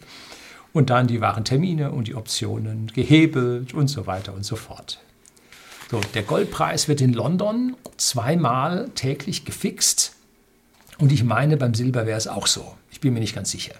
Und 0.72 0.90
dann 0.90 1.06
die 1.06 1.20
wahren 1.20 1.44
Termine 1.44 1.92
und 1.92 2.08
die 2.08 2.14
Optionen 2.14 2.88
gehebelt 2.88 3.72
und 3.72 3.88
so 3.88 4.06
weiter 4.06 4.34
und 4.34 4.44
so 4.44 4.56
fort. 4.56 4.98
So, 5.90 6.00
der 6.14 6.24
Goldpreis 6.24 6.88
wird 6.88 7.00
in 7.00 7.12
London 7.12 7.76
zweimal 7.96 8.90
täglich 8.96 9.44
gefixt 9.44 10.15
und 10.98 11.12
ich 11.12 11.24
meine, 11.24 11.56
beim 11.56 11.74
Silber 11.74 12.06
wäre 12.06 12.18
es 12.18 12.28
auch 12.28 12.46
so. 12.46 12.74
Ich 12.90 13.00
bin 13.00 13.14
mir 13.14 13.20
nicht 13.20 13.34
ganz 13.34 13.50
sicher. 13.50 13.74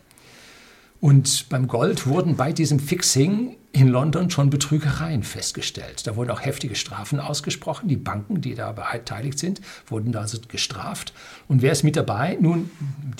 Und 1.01 1.49
beim 1.51 1.69
Gold 1.69 2.07
wurden 2.07 2.37
bei 2.37 2.53
diesem 2.53 2.81
Fixing 2.81 3.57
in 3.73 3.89
London 3.89 4.31
schon 4.31 4.49
Betrügereien 4.49 5.23
festgestellt. 5.23 6.07
Da 6.07 6.17
wurden 6.17 6.31
auch 6.31 6.45
heftige 6.45 6.75
Strafen 6.75 7.21
ausgesprochen. 7.21 7.89
Die 7.89 7.97
Banken, 7.97 8.41
die 8.41 8.55
da 8.55 8.73
beteiligt 8.73 9.39
sind, 9.39 9.61
wurden 9.87 10.13
da 10.13 10.21
also 10.21 10.39
gestraft. 10.49 11.13
Und 11.49 11.61
wer 11.61 11.73
ist 11.73 11.85
mit 11.85 11.97
dabei? 11.97 12.39
Nun, 12.41 12.71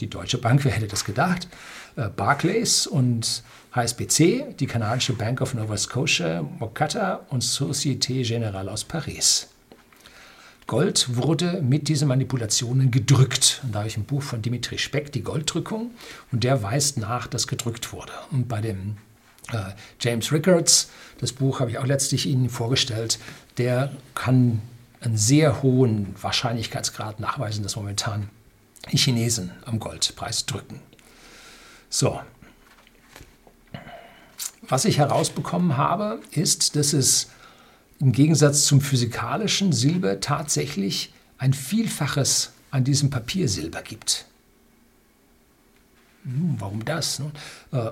die 0.01 0.09
Deutsche 0.09 0.39
Bank, 0.39 0.65
wer 0.65 0.73
hätte 0.73 0.87
das 0.87 1.05
gedacht? 1.05 1.49
Äh, 1.97 2.09
Barclays 2.09 2.87
und 2.87 3.43
HSBC, 3.73 4.55
die 4.59 4.67
kanadische 4.67 5.13
Bank 5.13 5.43
of 5.43 5.53
Nova 5.53 5.77
Scotia, 5.77 6.43
Mokata 6.43 7.27
und 7.29 7.43
Société 7.43 8.27
Générale 8.27 8.69
aus 8.69 8.85
Paris. 8.85 9.49
Gold 10.67 11.17
wurde 11.17 11.63
mit 11.63 11.87
diesen 11.89 12.09
Manipulationen 12.09 12.91
gedrückt. 12.91 13.61
Und 13.63 13.73
da 13.73 13.81
habe 13.81 13.89
ich 13.89 13.97
ein 13.97 14.05
Buch 14.05 14.23
von 14.23 14.43
Dimitri 14.43 14.79
Speck, 14.79 15.13
die 15.13 15.23
Golddrückung, 15.23 15.93
und 16.33 16.43
der 16.43 16.63
weist 16.63 16.99
nach, 16.99 17.29
dass 17.29 17.47
gedrückt 17.47 17.93
wurde. 17.93 18.13
Und 18.33 18.49
bei 18.49 18.61
dem 18.61 18.97
äh, 19.53 19.59
James 20.01 20.33
Rickards, 20.33 20.91
das 21.19 21.33
Buch 21.33 21.61
habe 21.61 21.71
ich 21.71 21.79
auch 21.79 21.87
letztlich 21.87 22.27
Ihnen 22.27 22.51
vorgestellt, 22.51 23.21
der 23.59 23.93
kann 24.15 24.61
einen 25.01 25.17
sehr 25.17 25.63
hohen 25.63 26.15
Wahrscheinlichkeitsgrad 26.21 27.21
nachweisen, 27.21 27.63
dass 27.63 27.77
momentan 27.77 28.29
die 28.91 28.97
Chinesen 28.97 29.53
am 29.65 29.79
Goldpreis 29.79 30.47
drücken. 30.47 30.81
So. 31.89 32.21
Was 34.69 34.85
ich 34.85 34.99
herausbekommen 34.99 35.77
habe, 35.77 36.21
ist, 36.33 36.75
dass 36.75 36.93
es 36.93 37.29
im 38.01 38.13
Gegensatz 38.13 38.67
zum 38.67 38.81
physikalischen 38.81 39.73
Silber 39.73 40.21
tatsächlich 40.21 41.13
ein 41.39 41.53
Vielfaches 41.53 42.53
an 42.71 42.85
diesem 42.85 43.11
Papiersilber 43.11 43.83
gibt. 43.83 44.27
Hm, 46.25 46.57
warum 46.59 46.85
das? 46.85 47.21
Äh, 47.73 47.91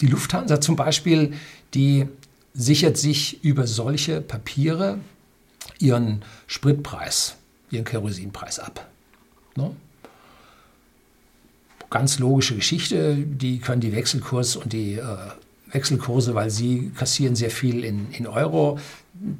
die 0.00 0.06
Lufthansa 0.06 0.60
zum 0.60 0.76
Beispiel, 0.76 1.34
die 1.74 2.06
sichert 2.54 2.96
sich 2.96 3.42
über 3.44 3.66
solche 3.66 4.20
Papiere 4.20 4.98
ihren 5.78 6.22
Spritpreis, 6.46 7.36
ihren 7.70 7.84
Kerosinpreis 7.84 8.58
ab. 8.58 8.88
Ganz 11.90 12.18
logische 12.18 12.56
Geschichte, 12.56 13.16
die 13.16 13.58
können 13.58 13.80
die 13.80 13.92
Wechselkurs 13.92 14.56
und 14.56 14.72
die 14.72 14.94
äh, 14.94 15.16
Wechselkurse, 15.70 16.34
weil 16.34 16.50
sie 16.50 16.90
kassieren 16.94 17.36
sehr 17.36 17.50
viel 17.50 17.84
in, 17.84 18.10
in 18.12 18.26
Euro. 18.26 18.78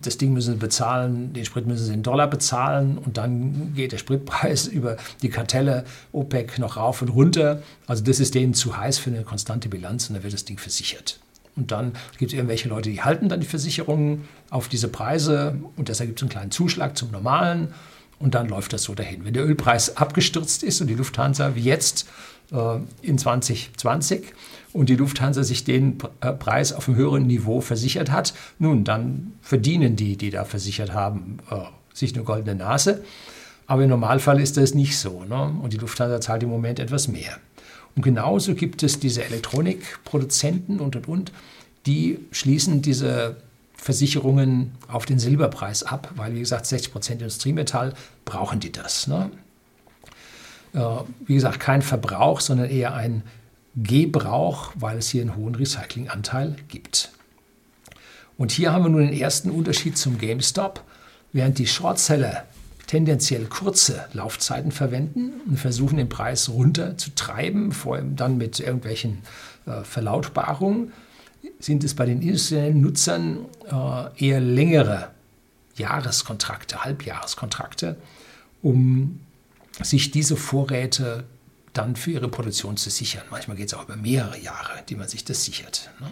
Das 0.02 0.16
Ding 0.18 0.32
müssen 0.32 0.54
sie 0.54 0.58
bezahlen, 0.58 1.32
den 1.32 1.44
Sprit 1.44 1.66
müssen 1.66 1.84
sie 1.84 1.92
in 1.92 2.02
Dollar 2.02 2.28
bezahlen 2.28 2.98
und 2.98 3.16
dann 3.16 3.74
geht 3.74 3.92
der 3.92 3.98
Spritpreis 3.98 4.66
über 4.66 4.96
die 5.22 5.28
Kartelle 5.28 5.84
OPEC 6.12 6.58
noch 6.58 6.76
rauf 6.76 7.02
und 7.02 7.08
runter. 7.08 7.62
Also 7.86 8.02
das 8.02 8.20
ist 8.20 8.34
denen 8.34 8.54
zu 8.54 8.76
heiß 8.76 8.98
für 8.98 9.10
eine 9.10 9.22
konstante 9.22 9.68
Bilanz 9.68 10.08
und 10.08 10.14
dann 10.14 10.22
wird 10.22 10.34
das 10.34 10.44
Ding 10.44 10.58
versichert. 10.58 11.18
Und 11.56 11.72
dann 11.72 11.92
gibt 12.18 12.32
es 12.32 12.36
irgendwelche 12.36 12.68
Leute, 12.68 12.90
die 12.90 13.02
halten 13.02 13.28
dann 13.28 13.40
die 13.40 13.46
Versicherungen 13.46 14.28
auf 14.50 14.68
diese 14.68 14.88
Preise 14.88 15.56
und 15.76 15.88
deshalb 15.88 16.10
gibt 16.10 16.20
es 16.20 16.22
einen 16.22 16.30
kleinen 16.30 16.50
Zuschlag 16.50 16.96
zum 16.96 17.10
normalen 17.10 17.68
und 18.18 18.34
dann 18.34 18.48
läuft 18.48 18.72
das 18.72 18.82
so 18.82 18.94
dahin. 18.94 19.24
Wenn 19.24 19.34
der 19.34 19.44
Ölpreis 19.44 19.96
abgestürzt 19.96 20.62
ist 20.62 20.80
und 20.80 20.86
die 20.86 20.94
Lufthansa 20.94 21.54
wie 21.54 21.62
jetzt 21.62 22.06
in 23.02 23.18
2020 23.18 24.32
und 24.72 24.88
die 24.88 24.96
Lufthansa 24.96 25.42
sich 25.42 25.64
den 25.64 25.98
äh, 26.20 26.32
Preis 26.32 26.72
auf 26.72 26.88
einem 26.88 26.98
höheren 26.98 27.26
Niveau 27.26 27.60
versichert 27.60 28.10
hat, 28.10 28.34
nun, 28.58 28.84
dann 28.84 29.32
verdienen 29.40 29.96
die, 29.96 30.16
die 30.16 30.30
da 30.30 30.44
versichert 30.44 30.92
haben, 30.92 31.38
äh, 31.50 31.56
sich 31.94 32.14
eine 32.14 32.24
goldene 32.24 32.54
Nase. 32.54 33.02
Aber 33.66 33.82
im 33.82 33.88
Normalfall 33.88 34.40
ist 34.40 34.56
das 34.56 34.74
nicht 34.74 34.98
so. 34.98 35.24
Ne? 35.24 35.56
Und 35.60 35.72
die 35.72 35.78
Lufthansa 35.78 36.20
zahlt 36.20 36.42
im 36.42 36.50
Moment 36.50 36.78
etwas 36.78 37.08
mehr. 37.08 37.38
Und 37.96 38.02
genauso 38.02 38.54
gibt 38.54 38.82
es 38.82 39.00
diese 39.00 39.24
Elektronikproduzenten 39.24 40.80
und 40.80 40.94
und 40.94 41.08
und, 41.08 41.32
die 41.86 42.18
schließen 42.30 42.82
diese 42.82 43.36
Versicherungen 43.74 44.72
auf 44.88 45.06
den 45.06 45.18
Silberpreis 45.18 45.82
ab, 45.82 46.12
weil, 46.16 46.34
wie 46.34 46.40
gesagt, 46.40 46.66
60 46.66 46.92
Prozent 46.92 47.22
Industriemetall 47.22 47.94
brauchen 48.24 48.60
die 48.60 48.72
das. 48.72 49.06
Ne? 49.06 49.30
Äh, 50.76 50.80
wie 51.26 51.34
gesagt, 51.34 51.58
kein 51.58 51.80
Verbrauch, 51.82 52.40
sondern 52.40 52.68
eher 52.68 52.94
ein 52.94 53.22
Gebrauch, 53.74 54.72
weil 54.74 54.98
es 54.98 55.08
hier 55.08 55.22
einen 55.22 55.34
hohen 55.34 55.54
Recyclinganteil 55.54 56.56
gibt. 56.68 57.10
Und 58.36 58.52
hier 58.52 58.72
haben 58.72 58.84
wir 58.84 58.90
nun 58.90 59.06
den 59.06 59.18
ersten 59.18 59.50
Unterschied 59.50 59.96
zum 59.96 60.18
GameStop. 60.18 60.84
Während 61.32 61.58
die 61.58 61.66
Shortseller 61.66 62.44
tendenziell 62.86 63.46
kurze 63.46 64.06
Laufzeiten 64.12 64.70
verwenden 64.70 65.40
und 65.48 65.58
versuchen, 65.58 65.96
den 65.96 66.08
Preis 66.08 66.48
runter 66.50 66.96
zu 66.98 67.14
treiben, 67.14 67.72
vor 67.72 67.96
allem 67.96 68.14
dann 68.16 68.36
mit 68.36 68.60
irgendwelchen 68.60 69.22
äh, 69.66 69.82
Verlautbarungen, 69.82 70.92
sind 71.58 71.84
es 71.84 71.94
bei 71.94 72.04
den 72.04 72.20
institutionellen 72.20 72.80
Nutzern 72.82 73.38
äh, 73.70 74.26
eher 74.26 74.40
längere 74.40 75.08
Jahreskontrakte, 75.76 76.84
Halbjahreskontrakte, 76.84 77.96
um 78.62 79.20
sich 79.82 80.10
diese 80.10 80.36
Vorräte 80.36 81.24
dann 81.72 81.96
für 81.96 82.12
ihre 82.12 82.28
Produktion 82.28 82.76
zu 82.76 82.90
sichern. 82.90 83.22
Manchmal 83.30 83.56
geht 83.56 83.68
es 83.68 83.74
auch 83.74 83.84
über 83.84 83.96
mehrere 83.96 84.38
Jahre, 84.38 84.82
die 84.88 84.96
man 84.96 85.08
sich 85.08 85.24
das 85.24 85.44
sichert. 85.44 85.90
Ne? 86.00 86.10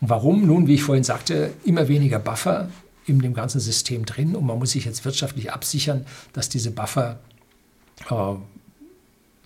Warum? 0.00 0.46
Nun, 0.46 0.66
wie 0.66 0.74
ich 0.74 0.82
vorhin 0.82 1.04
sagte, 1.04 1.52
immer 1.64 1.88
weniger 1.88 2.18
Buffer 2.18 2.68
in 3.06 3.20
dem 3.20 3.34
ganzen 3.34 3.60
System 3.60 4.04
drin 4.04 4.36
und 4.36 4.44
man 4.44 4.58
muss 4.58 4.72
sich 4.72 4.84
jetzt 4.84 5.04
wirtschaftlich 5.04 5.52
absichern, 5.52 6.04
dass 6.32 6.48
diese 6.48 6.70
Buffer, 6.70 7.20
äh, 8.10 8.34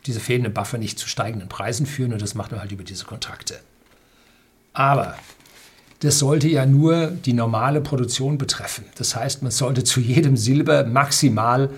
diese 0.07 0.19
fehlenden 0.19 0.53
Buffer 0.53 0.79
nicht 0.79 0.99
zu 0.99 1.09
steigenden 1.09 1.49
Preisen 1.49 1.87
führen 1.87 2.13
und 2.13 2.23
das 2.23 2.35
macht 2.35 2.51
man 2.51 2.61
halt 2.61 2.73
über 2.73 2.85
diese 2.85 3.05
Kontrakte. 3.05 3.61
Aber 4.73 5.17
das 6.01 6.19
sollte 6.19 6.49
ja 6.49 6.65
nur 6.65 7.09
die 7.09 7.35
normale 7.35 7.83
Produktion 7.83 8.39
betreffen. 8.39 8.87
Das 8.97 9.15
heißt, 9.15 9.43
man 9.43 9.51
sollte 9.51 9.85
zu 9.85 10.01
jedem 10.01 10.37
Silber 10.37 10.85
maximal 10.85 11.71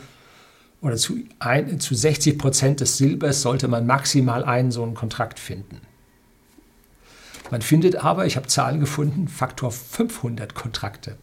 oder 0.83 0.97
zu, 0.97 1.19
ein, 1.39 1.81
zu 1.81 1.95
60 1.95 2.39
Prozent 2.39 2.81
des 2.81 2.99
Silbers 2.99 3.41
sollte 3.41 3.69
man 3.69 3.87
maximal 3.87 4.45
einen 4.45 4.71
so 4.71 4.83
einen 4.83 4.95
Kontrakt 4.95 5.39
finden. 5.39 5.81
Man 7.51 7.63
findet 7.63 7.97
aber, 7.97 8.27
ich 8.27 8.37
habe 8.37 8.49
Zahlen 8.49 8.81
gefunden, 8.81 9.29
Faktor 9.29 9.71
500 9.73 10.55
Kontrakte 10.55 11.17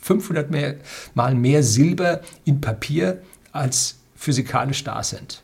500 0.00 0.50
mehr, 0.50 0.76
Mal 1.14 1.34
mehr 1.34 1.62
Silber 1.62 2.20
in 2.44 2.60
Papier 2.60 3.22
als 3.52 3.98
physikalisch 4.16 4.84
da 4.84 5.02
sind. 5.02 5.42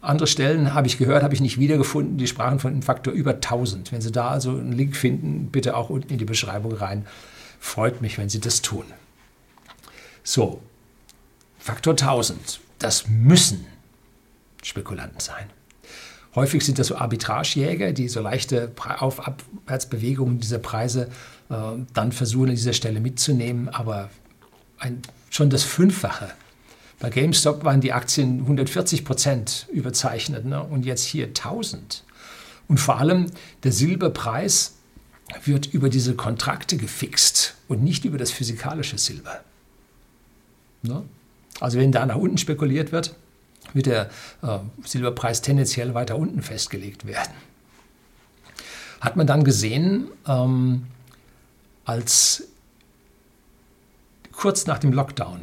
Andere 0.00 0.28
Stellen 0.28 0.74
habe 0.74 0.86
ich 0.86 0.98
gehört, 0.98 1.22
habe 1.22 1.34
ich 1.34 1.40
nicht 1.40 1.58
wiedergefunden, 1.58 2.18
die 2.18 2.26
sprachen 2.26 2.60
von 2.60 2.72
einem 2.72 2.82
Faktor 2.82 3.12
über 3.12 3.34
1000. 3.34 3.90
Wenn 3.92 4.00
Sie 4.00 4.12
da 4.12 4.28
also 4.28 4.50
einen 4.50 4.72
Link 4.72 4.96
finden, 4.96 5.50
bitte 5.50 5.76
auch 5.76 5.90
unten 5.90 6.12
in 6.12 6.18
die 6.18 6.24
Beschreibung 6.24 6.72
rein. 6.72 7.06
Freut 7.58 8.00
mich, 8.00 8.16
wenn 8.16 8.28
Sie 8.28 8.40
das 8.40 8.62
tun. 8.62 8.84
So, 10.22 10.62
Faktor 11.58 11.92
1000. 11.92 12.60
Das 12.78 13.08
müssen 13.08 13.66
Spekulanten 14.62 15.20
sein. 15.20 15.50
Häufig 16.34 16.64
sind 16.64 16.78
das 16.78 16.88
so 16.88 16.96
Arbitragejäger, 16.96 17.92
die 17.92 18.08
so 18.08 18.20
leichte 18.20 18.72
Auf- 18.98 19.20
Abwärtsbewegungen 19.20 20.38
dieser 20.40 20.58
Preise 20.58 21.08
äh, 21.50 21.54
dann 21.94 22.12
versuchen, 22.12 22.50
an 22.50 22.54
dieser 22.54 22.74
Stelle 22.74 23.00
mitzunehmen. 23.00 23.68
Aber 23.68 24.10
ein, 24.78 25.02
schon 25.30 25.50
das 25.50 25.64
Fünffache. 25.64 26.30
Bei 27.00 27.10
GameStop 27.10 27.64
waren 27.64 27.80
die 27.80 27.92
Aktien 27.92 28.40
140 28.40 29.04
Prozent 29.04 29.66
überzeichnet 29.72 30.44
ne? 30.44 30.62
und 30.62 30.84
jetzt 30.84 31.04
hier 31.04 31.26
1000. 31.26 32.04
Und 32.68 32.78
vor 32.78 32.98
allem 32.98 33.26
der 33.62 33.72
Silberpreis 33.72 34.74
wird 35.44 35.66
über 35.66 35.88
diese 35.88 36.14
Kontrakte 36.14 36.76
gefixt 36.76 37.54
und 37.68 37.82
nicht 37.82 38.04
über 38.04 38.18
das 38.18 38.30
physikalische 38.30 38.98
Silber. 38.98 39.40
Ne? 40.82 41.04
Also 41.60 41.78
wenn 41.78 41.92
da 41.92 42.06
nach 42.06 42.16
unten 42.16 42.38
spekuliert 42.38 42.92
wird, 42.92 43.14
wird 43.74 43.86
der 43.86 44.10
äh, 44.42 44.58
Silberpreis 44.84 45.42
tendenziell 45.42 45.94
weiter 45.94 46.16
unten 46.16 46.42
festgelegt 46.42 47.06
werden. 47.06 47.32
Hat 49.00 49.16
man 49.16 49.26
dann 49.26 49.44
gesehen, 49.44 50.08
ähm, 50.26 50.86
als 51.84 52.48
kurz 54.32 54.66
nach 54.66 54.78
dem 54.78 54.92
Lockdown 54.92 55.40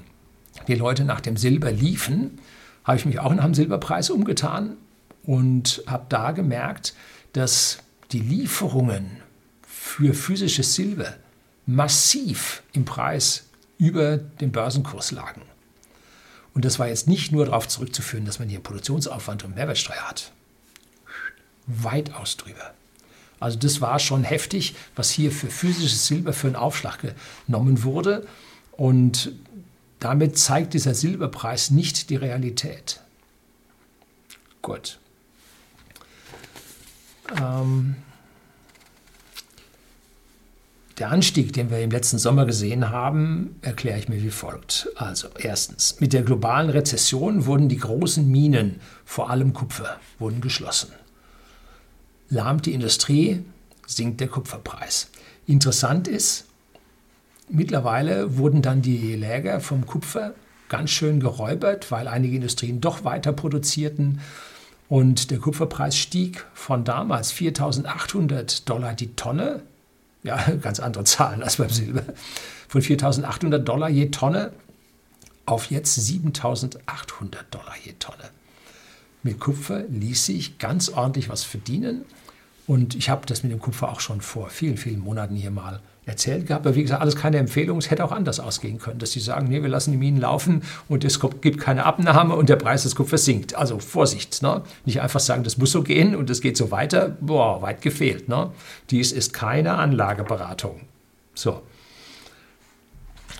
die 0.67 0.75
Leute 0.75 1.03
nach 1.03 1.21
dem 1.21 1.37
Silber 1.37 1.71
liefen, 1.71 2.39
habe 2.83 2.97
ich 2.97 3.05
mich 3.05 3.19
auch 3.19 3.33
nach 3.33 3.43
dem 3.43 3.53
Silberpreis 3.53 4.09
umgetan 4.09 4.77
und 5.23 5.83
habe 5.87 6.05
da 6.09 6.31
gemerkt, 6.31 6.93
dass 7.33 7.79
die 8.11 8.19
Lieferungen 8.19 9.17
für 9.67 10.13
physisches 10.13 10.75
Silber 10.75 11.15
massiv 11.65 12.63
im 12.73 12.85
Preis 12.85 13.49
über 13.77 14.17
dem 14.17 14.51
Börsenkurs 14.51 15.11
lagen. 15.11 15.41
Und 16.55 16.65
das 16.65 16.79
war 16.79 16.87
jetzt 16.87 17.07
nicht 17.07 17.31
nur 17.31 17.45
darauf 17.45 17.67
zurückzuführen, 17.67 18.25
dass 18.25 18.39
man 18.39 18.47
hier 18.49 18.61
Produktionsaufwand 18.61 19.43
und 19.43 19.55
Mehrwertsteuer 19.55 20.09
hat. 20.09 20.31
Weitaus 21.67 22.37
drüber. 22.37 22.73
Also 23.41 23.59
das 23.59 23.81
war 23.81 23.99
schon 23.99 24.23
heftig, 24.23 24.73
was 24.95 25.11
hier 25.11 25.31
für 25.31 25.47
physisches 25.47 26.07
Silber 26.07 26.31
für 26.31 26.47
einen 26.47 26.55
Aufschlag 26.55 27.13
genommen 27.45 27.83
wurde. 27.83 28.25
Und 28.71 29.33
damit 29.99 30.37
zeigt 30.37 30.73
dieser 30.73 30.95
Silberpreis 30.95 31.71
nicht 31.71 32.09
die 32.09 32.15
Realität. 32.15 33.01
Gut. 34.61 34.97
Ähm, 37.41 37.97
der 40.97 41.11
Anstieg, 41.11 41.51
den 41.51 41.69
wir 41.69 41.79
im 41.79 41.91
letzten 41.91 42.17
Sommer 42.17 42.45
gesehen 42.45 42.89
haben, 42.89 43.57
erkläre 43.61 43.99
ich 43.99 44.07
mir 44.07 44.23
wie 44.23 44.29
folgt. 44.29 44.89
Also 44.95 45.27
erstens, 45.37 45.99
mit 45.99 46.13
der 46.13 46.23
globalen 46.23 46.69
Rezession 46.69 47.45
wurden 47.45 47.67
die 47.67 47.77
großen 47.77 48.29
Minen, 48.29 48.79
vor 49.03 49.29
allem 49.29 49.53
Kupfer, 49.53 49.99
wurden 50.19 50.39
geschlossen. 50.39 50.93
Lahmt 52.29 52.65
die 52.65 52.73
Industrie, 52.73 53.43
sinkt 53.85 54.21
der 54.21 54.29
Kupferpreis. 54.29 55.09
Interessant 55.45 56.07
ist, 56.07 56.45
mittlerweile 57.49 58.37
wurden 58.37 58.61
dann 58.61 58.81
die 58.81 59.15
Läger 59.15 59.59
vom 59.59 59.85
Kupfer 59.85 60.33
ganz 60.69 60.91
schön 60.91 61.19
geräubert, 61.19 61.91
weil 61.91 62.07
einige 62.07 62.37
Industrien 62.37 62.81
doch 62.81 63.03
weiter 63.03 63.33
produzierten. 63.33 64.21
Und 64.87 65.29
der 65.29 65.39
Kupferpreis 65.39 65.97
stieg 65.97 66.45
von 66.53 66.83
damals 66.83 67.33
4.800 67.33 68.65
Dollar 68.65 68.93
die 68.93 69.15
Tonne 69.15 69.61
ja, 70.25 70.37
ganz 70.61 70.79
andere 70.79 71.03
Zahlen 71.03 71.43
als 71.43 71.57
beim 71.57 71.69
Silber, 71.69 72.03
von 72.67 72.81
4.800 72.81 73.59
Dollar 73.59 73.89
je 73.89 74.09
Tonne 74.09 74.51
auf 75.45 75.69
jetzt 75.69 75.97
7.800 75.97 76.79
Dollar 77.51 77.75
je 77.83 77.93
Tonne. 77.99 78.23
Mit 79.23 79.39
Kupfer 79.39 79.83
ließ 79.83 80.25
sich 80.25 80.57
ganz 80.57 80.89
ordentlich 80.89 81.29
was 81.29 81.43
verdienen. 81.43 82.03
Und 82.67 82.95
ich 82.95 83.09
habe 83.09 83.27
das 83.27 83.43
mit 83.43 83.51
dem 83.51 83.59
Kupfer 83.59 83.91
auch 83.91 83.99
schon 83.99 84.21
vor 84.21 84.49
vielen, 84.49 84.77
vielen 84.77 84.99
Monaten 84.99 85.35
hier 85.35 85.51
mal 85.51 85.81
erzählt 86.05 86.47
gehabt. 86.47 86.65
Aber 86.65 86.75
wie 86.75 86.83
gesagt, 86.83 87.01
alles 87.01 87.15
keine 87.15 87.37
Empfehlung. 87.37 87.77
Es 87.77 87.89
hätte 87.89 88.03
auch 88.03 88.11
anders 88.11 88.39
ausgehen 88.39 88.79
können, 88.79 88.99
dass 88.99 89.11
sie 89.11 89.19
sagen, 89.19 89.47
nee, 89.47 89.61
wir 89.61 89.69
lassen 89.69 89.91
die 89.91 89.97
Minen 89.97 90.19
laufen 90.19 90.63
und 90.87 91.03
es 91.03 91.19
gibt 91.41 91.59
keine 91.59 91.85
Abnahme 91.85 92.35
und 92.35 92.49
der 92.49 92.55
Preis 92.57 92.83
des 92.83 92.95
Kupfers 92.95 93.25
sinkt. 93.25 93.55
Also 93.55 93.79
Vorsicht. 93.79 94.41
Ne? 94.41 94.61
Nicht 94.85 95.01
einfach 95.01 95.19
sagen, 95.19 95.43
das 95.43 95.57
muss 95.57 95.71
so 95.71 95.83
gehen 95.83 96.15
und 96.15 96.29
es 96.29 96.41
geht 96.41 96.57
so 96.57 96.71
weiter. 96.71 97.17
Boah, 97.21 97.61
weit 97.61 97.81
gefehlt. 97.81 98.29
Ne? 98.29 98.51
Dies 98.89 99.11
ist 99.11 99.33
keine 99.33 99.75
Anlageberatung. 99.75 100.81
So. 101.33 101.61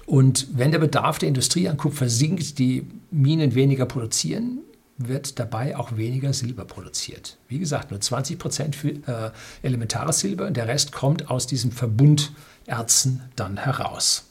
Und 0.06 0.48
wenn 0.54 0.72
der 0.72 0.80
Bedarf 0.80 1.18
der 1.18 1.30
Industrie 1.30 1.68
an 1.68 1.78
Kupfer 1.78 2.10
sinkt, 2.10 2.60
die 2.60 2.88
Minen 3.12 3.56
weniger 3.56 3.86
produzieren, 3.86 4.60
wird 4.98 5.40
dabei 5.40 5.76
auch 5.76 5.98
weniger 5.98 6.32
Silber 6.32 6.64
produziert. 6.64 7.38
Wie 7.50 7.60
gesagt, 7.60 7.92
nur 7.92 8.00
20 8.00 8.40
Prozent 8.40 8.76
für 8.76 8.90
äh, 8.90 9.32
elementares 9.62 10.20
Silber 10.20 10.48
und 10.48 10.56
der 10.56 10.68
Rest 10.68 10.92
kommt 10.94 11.30
aus 11.30 11.48
diesem 11.48 11.72
Verbund 11.72 12.32
Erzen 12.66 13.22
dann 13.36 13.58
heraus. 13.58 14.26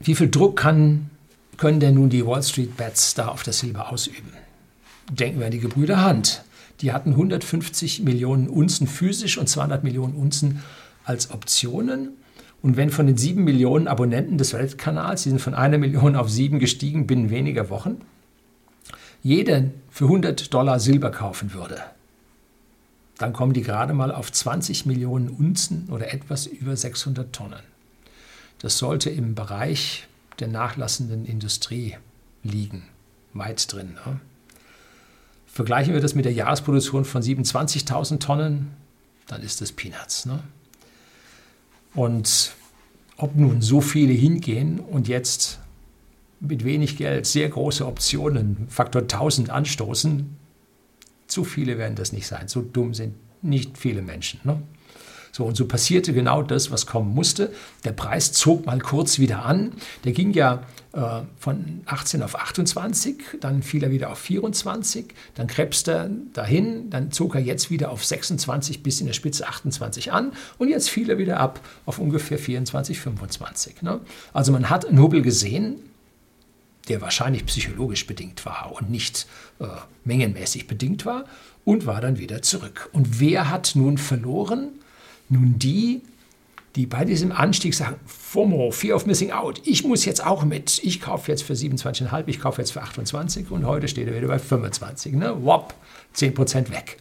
Wie 0.00 0.14
viel 0.14 0.30
Druck 0.30 0.56
kann, 0.56 1.10
können 1.56 1.80
denn 1.80 1.94
nun 1.94 2.10
die 2.10 2.26
Wall 2.26 2.42
Street 2.42 2.76
Bets 2.76 3.14
da 3.14 3.28
auf 3.28 3.42
das 3.42 3.60
Silber 3.60 3.90
ausüben? 3.90 4.32
Denken 5.10 5.38
wir 5.38 5.46
an 5.46 5.52
die 5.52 5.60
Gebrüder 5.60 6.06
Hunt. 6.06 6.44
Die 6.80 6.92
hatten 6.92 7.10
150 7.10 8.02
Millionen 8.02 8.48
Unzen 8.48 8.86
physisch 8.86 9.38
und 9.38 9.48
200 9.48 9.84
Millionen 9.84 10.14
Unzen 10.14 10.62
als 11.04 11.30
Optionen. 11.30 12.10
Und 12.62 12.76
wenn 12.76 12.90
von 12.90 13.06
den 13.06 13.16
sieben 13.16 13.44
Millionen 13.44 13.88
Abonnenten 13.88 14.38
des 14.38 14.52
Weltkanals, 14.54 15.22
die 15.22 15.28
sind 15.28 15.40
von 15.40 15.54
einer 15.54 15.78
Million 15.78 16.16
auf 16.16 16.30
sieben 16.30 16.58
gestiegen 16.58 17.06
binnen 17.06 17.30
weniger 17.30 17.70
Wochen, 17.70 17.98
jeder 19.22 19.64
für 19.90 20.04
100 20.04 20.52
Dollar 20.52 20.80
Silber 20.80 21.10
kaufen 21.10 21.54
würde, 21.54 21.78
dann 23.18 23.32
kommen 23.32 23.52
die 23.52 23.62
gerade 23.62 23.94
mal 23.94 24.12
auf 24.12 24.32
20 24.32 24.86
Millionen 24.86 25.28
Unzen 25.28 25.88
oder 25.90 26.12
etwas 26.12 26.46
über 26.46 26.76
600 26.76 27.32
Tonnen. 27.32 27.62
Das 28.58 28.78
sollte 28.78 29.10
im 29.10 29.34
Bereich 29.34 30.06
der 30.40 30.48
nachlassenden 30.48 31.24
Industrie 31.24 31.96
liegen, 32.42 32.84
weit 33.32 33.72
drin. 33.72 33.94
Ne? 34.06 34.20
Vergleichen 35.46 35.94
wir 35.94 36.00
das 36.00 36.14
mit 36.14 36.24
der 36.24 36.32
Jahresproduktion 36.32 37.04
von 37.04 37.22
27.000 37.22 38.18
Tonnen, 38.18 38.72
dann 39.26 39.42
ist 39.42 39.60
das 39.60 39.70
Peanuts. 39.70 40.26
Ne? 40.26 40.40
Und 41.94 42.54
ob 43.16 43.36
nun 43.36 43.62
so 43.62 43.80
viele 43.80 44.12
hingehen 44.12 44.80
und 44.80 45.06
jetzt 45.06 45.60
mit 46.40 46.64
wenig 46.64 46.96
Geld 46.96 47.26
sehr 47.26 47.48
große 47.48 47.86
Optionen, 47.86 48.66
Faktor 48.68 49.02
1000 49.02 49.50
anstoßen, 49.50 50.36
zu 51.26 51.44
viele 51.44 51.78
werden 51.78 51.94
das 51.94 52.12
nicht 52.12 52.26
sein. 52.26 52.48
So 52.48 52.62
dumm 52.62 52.94
sind 52.94 53.14
nicht 53.42 53.78
viele 53.78 54.02
Menschen. 54.02 54.40
Ne? 54.44 54.62
So, 55.34 55.44
und 55.44 55.56
so 55.56 55.66
passierte 55.66 56.12
genau 56.12 56.42
das, 56.42 56.70
was 56.70 56.86
kommen 56.86 57.12
musste. 57.12 57.52
Der 57.82 57.90
Preis 57.90 58.32
zog 58.32 58.66
mal 58.66 58.78
kurz 58.78 59.18
wieder 59.18 59.44
an. 59.44 59.72
Der 60.04 60.12
ging 60.12 60.32
ja 60.32 60.62
äh, 60.92 61.22
von 61.36 61.80
18 61.86 62.22
auf 62.22 62.38
28, 62.38 63.16
dann 63.40 63.64
fiel 63.64 63.82
er 63.82 63.90
wieder 63.90 64.12
auf 64.12 64.18
24, 64.20 65.06
dann 65.34 65.48
krebste 65.48 65.90
er 65.90 66.10
dahin, 66.32 66.88
dann 66.88 67.10
zog 67.10 67.34
er 67.34 67.40
jetzt 67.40 67.68
wieder 67.68 67.90
auf 67.90 68.04
26 68.04 68.84
bis 68.84 69.00
in 69.00 69.08
der 69.08 69.12
Spitze 69.12 69.48
28 69.48 70.12
an 70.12 70.30
und 70.58 70.68
jetzt 70.68 70.88
fiel 70.88 71.10
er 71.10 71.18
wieder 71.18 71.40
ab 71.40 71.58
auf 71.84 71.98
ungefähr 71.98 72.38
24, 72.38 73.00
25. 73.00 73.82
Ne? 73.82 73.98
Also 74.32 74.52
man 74.52 74.70
hat 74.70 74.86
einen 74.86 75.00
Hubbel 75.00 75.22
gesehen, 75.22 75.80
der 76.88 77.00
wahrscheinlich 77.00 77.46
psychologisch 77.46 78.06
bedingt 78.06 78.44
war 78.44 78.72
und 78.72 78.90
nicht 78.90 79.26
äh, 79.60 79.66
mengenmäßig 80.04 80.66
bedingt 80.66 81.06
war 81.06 81.24
und 81.64 81.86
war 81.86 82.00
dann 82.00 82.18
wieder 82.18 82.42
zurück. 82.42 82.90
Und 82.92 83.20
wer 83.20 83.50
hat 83.50 83.72
nun 83.74 83.98
verloren? 83.98 84.68
Nun 85.28 85.58
die, 85.58 86.02
die 86.76 86.86
bei 86.86 87.04
diesem 87.04 87.32
Anstieg 87.32 87.74
sagen, 87.74 87.96
FOMO, 88.06 88.70
Fear 88.70 88.96
of 88.96 89.06
Missing 89.06 89.32
Out, 89.32 89.62
ich 89.64 89.84
muss 89.84 90.04
jetzt 90.04 90.24
auch 90.24 90.44
mit, 90.44 90.82
ich 90.82 91.00
kaufe 91.00 91.30
jetzt 91.30 91.42
für 91.42 91.54
27,5, 91.54 92.24
ich 92.26 92.40
kaufe 92.40 92.60
jetzt 92.60 92.72
für 92.72 92.82
28 92.82 93.50
und 93.50 93.64
heute 93.64 93.88
steht 93.88 94.08
er 94.08 94.16
wieder 94.16 94.28
bei 94.28 94.38
25. 94.38 95.14
Ne? 95.14 95.44
Wop, 95.44 95.74
10% 96.16 96.70
weg. 96.70 96.98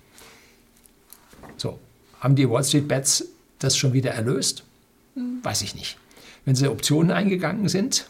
So, 1.58 1.80
haben 2.20 2.36
die 2.36 2.50
Wall 2.50 2.64
Street 2.64 2.88
Bets 2.88 3.26
das 3.60 3.76
schon 3.78 3.94
wieder 3.94 4.12
erlöst? 4.12 4.64
Hm, 5.16 5.40
weiß 5.44 5.62
ich 5.64 5.76
nicht. 5.76 5.98
Wenn 6.46 6.56
sie 6.56 6.68
Optionen 6.68 7.12
eingegangen 7.12 7.68
sind, 7.70 8.08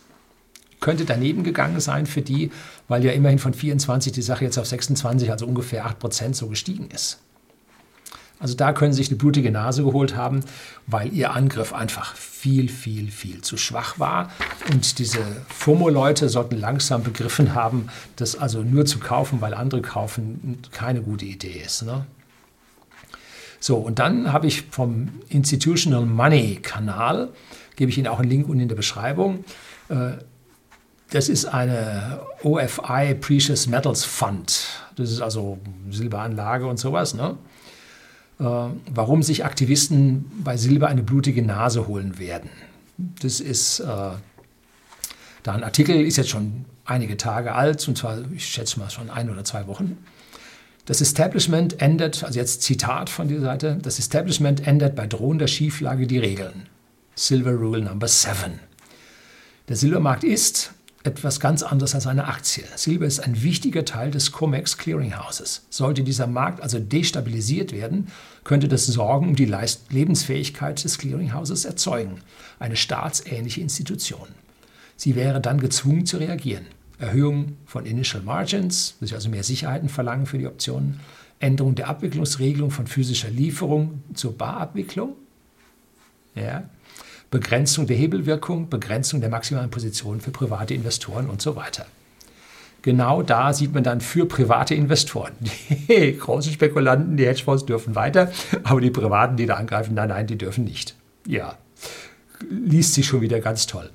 könnte 0.83 1.05
daneben 1.05 1.43
gegangen 1.43 1.79
sein 1.79 2.05
für 2.05 2.21
die, 2.21 2.51
weil 2.89 3.05
ja 3.05 3.13
immerhin 3.13 3.39
von 3.39 3.53
24 3.53 4.11
die 4.11 4.21
Sache 4.21 4.43
jetzt 4.43 4.57
auf 4.57 4.67
26, 4.67 5.31
also 5.31 5.47
ungefähr 5.47 5.87
8% 5.87 6.33
so 6.33 6.47
gestiegen 6.47 6.89
ist. 6.93 7.19
Also 8.37 8.55
da 8.55 8.73
können 8.73 8.91
Sie 8.91 8.97
sich 8.97 9.07
eine 9.07 9.17
blutige 9.17 9.49
Nase 9.49 9.85
geholt 9.85 10.17
haben, 10.17 10.41
weil 10.85 11.13
Ihr 11.13 11.31
Angriff 11.31 11.71
einfach 11.71 12.15
viel, 12.15 12.67
viel, 12.67 13.09
viel 13.09 13.39
zu 13.39 13.55
schwach 13.55 13.97
war. 13.97 14.29
Und 14.73 14.99
diese 14.99 15.19
FOMO-Leute 15.47 16.27
sollten 16.27 16.59
langsam 16.59 17.03
begriffen 17.03 17.55
haben, 17.55 17.87
dass 18.17 18.35
also 18.35 18.61
nur 18.61 18.85
zu 18.85 18.99
kaufen, 18.99 19.39
weil 19.39 19.53
andere 19.53 19.81
kaufen, 19.81 20.57
keine 20.71 21.01
gute 21.01 21.23
Idee 21.23 21.61
ist. 21.65 21.83
Ne? 21.83 22.05
So, 23.61 23.77
und 23.77 23.99
dann 23.99 24.33
habe 24.33 24.47
ich 24.47 24.63
vom 24.63 25.21
Institutional 25.29 26.05
Money 26.05 26.59
Kanal, 26.61 27.29
gebe 27.77 27.89
ich 27.89 27.97
Ihnen 27.97 28.07
auch 28.07 28.19
einen 28.19 28.29
Link 28.29 28.49
unten 28.49 28.63
in 28.63 28.67
der 28.67 28.75
Beschreibung, 28.75 29.45
äh, 29.87 30.17
das 31.13 31.29
ist 31.29 31.45
eine 31.45 32.21
OFI 32.41 33.13
Precious 33.13 33.67
Metals 33.67 34.03
Fund. 34.03 34.65
Das 34.95 35.11
ist 35.11 35.21
also 35.21 35.59
Silberanlage 35.91 36.65
und 36.65 36.77
sowas. 36.77 37.13
Ne? 37.13 37.37
Äh, 38.39 38.43
warum 38.43 39.21
sich 39.21 39.45
Aktivisten 39.45 40.25
bei 40.43 40.57
Silber 40.57 40.87
eine 40.87 41.03
blutige 41.03 41.43
Nase 41.43 41.87
holen 41.87 42.17
werden. 42.17 42.49
Das 42.97 43.39
ist 43.39 43.79
äh, 43.79 43.85
da 43.85 45.51
ein 45.53 45.63
Artikel, 45.63 46.03
ist 46.03 46.17
jetzt 46.17 46.31
schon 46.31 46.65
einige 46.83 47.15
Tage 47.15 47.53
alt, 47.53 47.87
und 47.87 47.95
zwar, 47.95 48.19
ich 48.31 48.47
schätze 48.47 48.79
mal, 48.79 48.89
schon 48.89 49.11
ein 49.11 49.29
oder 49.29 49.43
zwei 49.43 49.67
Wochen. 49.67 50.03
Das 50.85 50.99
Establishment 50.99 51.79
ändert, 51.79 52.23
also 52.23 52.39
jetzt 52.39 52.63
Zitat 52.63 53.11
von 53.11 53.27
dieser 53.27 53.41
Seite, 53.41 53.77
das 53.79 53.99
Establishment 53.99 54.65
ändert 54.65 54.95
bei 54.95 55.05
drohender 55.05 55.47
Schieflage 55.47 56.07
die 56.07 56.17
Regeln. 56.17 56.69
Silver 57.13 57.53
Rule 57.53 57.83
Number 57.83 58.07
7. 58.07 58.59
Der 59.69 59.75
Silbermarkt 59.75 60.23
ist, 60.23 60.73
etwas 61.03 61.41
ganz 61.41 61.63
anderes 61.63 61.95
als 61.95 62.07
eine 62.07 62.27
Aktie. 62.27 62.63
Silber 62.75 63.05
ist 63.05 63.19
ein 63.19 63.43
wichtiger 63.43 63.83
Teil 63.83 64.11
des 64.11 64.31
COMEX 64.31 64.77
Clearinghouses. 64.77 65.65
Sollte 65.69 66.03
dieser 66.03 66.27
Markt 66.27 66.61
also 66.61 66.79
destabilisiert 66.79 67.73
werden, 67.73 68.07
könnte 68.45 68.69
das 68.69 68.85
Sorgen 68.85 69.29
um 69.29 69.35
die 69.35 69.51
Lebensfähigkeit 69.89 70.81
des 70.83 70.97
Clearinghouses 70.97 71.65
erzeugen, 71.65 72.21
eine 72.59 72.77
staatsähnliche 72.77 73.59
Institution. 73.59 74.29
Sie 74.95 75.15
wäre 75.15 75.41
dann 75.41 75.59
gezwungen 75.59 76.05
zu 76.05 76.17
reagieren. 76.17 76.65
Erhöhung 76.99 77.57
von 77.65 77.85
Initial 77.85 78.23
Margins, 78.23 78.95
das 79.01 79.11
also 79.11 79.27
mehr 79.29 79.43
Sicherheiten 79.43 79.89
verlangen 79.89 80.25
für 80.25 80.37
die 80.37 80.47
Optionen, 80.47 81.01
Änderung 81.39 81.75
der 81.75 81.89
Abwicklungsregelung 81.89 82.71
von 82.71 82.87
physischer 82.87 83.29
Lieferung 83.29 84.03
zur 84.13 84.37
Barabwicklung, 84.37 85.15
ja, 86.35 86.63
Begrenzung 87.33 87.87
der 87.87 87.97
Hebelwirkung, 87.97 88.69
Begrenzung 88.69 89.19
der 89.19 89.31
maximalen 89.31 89.71
Position 89.71 90.21
für 90.21 90.29
private 90.29 90.75
Investoren 90.75 91.27
und 91.31 91.41
so 91.41 91.55
weiter. 91.55 91.87
Genau 92.83 93.23
da 93.23 93.53
sieht 93.53 93.73
man 93.73 93.83
dann 93.83 94.01
für 94.01 94.27
private 94.27 94.75
Investoren. 94.75 95.31
Die 95.89 96.15
großen 96.15 96.53
Spekulanten, 96.53 97.17
die 97.17 97.25
Hedgefonds 97.25 97.65
dürfen 97.65 97.95
weiter, 97.95 98.31
aber 98.63 98.81
die 98.81 98.91
Privaten, 98.91 99.35
die 99.35 99.47
da 99.47 99.55
angreifen, 99.55 99.95
nein, 99.95 100.09
nein, 100.09 100.27
die 100.27 100.37
dürfen 100.37 100.63
nicht. 100.63 100.95
Ja, 101.25 101.57
liest 102.47 102.93
sich 102.93 103.07
schon 103.07 103.21
wieder 103.21 103.39
ganz 103.39 103.65
toll. 103.65 103.89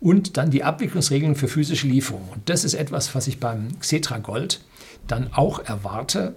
Und 0.00 0.36
dann 0.36 0.50
die 0.50 0.64
Abwicklungsregeln 0.64 1.36
für 1.36 1.46
physische 1.46 1.86
Lieferungen. 1.86 2.28
Und 2.30 2.48
das 2.48 2.64
ist 2.64 2.74
etwas, 2.74 3.14
was 3.14 3.28
ich 3.28 3.38
beim 3.38 3.68
Xetra 3.78 4.18
Gold 4.18 4.64
dann 5.06 5.32
auch 5.32 5.60
erwarte, 5.60 6.34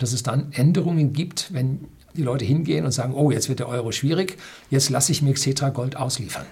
dass 0.00 0.12
es 0.12 0.22
dann 0.22 0.52
Änderungen 0.52 1.14
gibt, 1.14 1.54
wenn 1.54 1.86
die 2.18 2.24
Leute 2.24 2.44
hingehen 2.44 2.84
und 2.84 2.92
sagen, 2.92 3.14
oh, 3.14 3.30
jetzt 3.30 3.48
wird 3.48 3.60
der 3.60 3.68
Euro 3.68 3.92
schwierig, 3.92 4.36
jetzt 4.70 4.90
lasse 4.90 5.12
ich 5.12 5.22
mir 5.22 5.32
Xetra 5.32 5.70
Gold 5.70 5.96
ausliefern. 5.96 6.46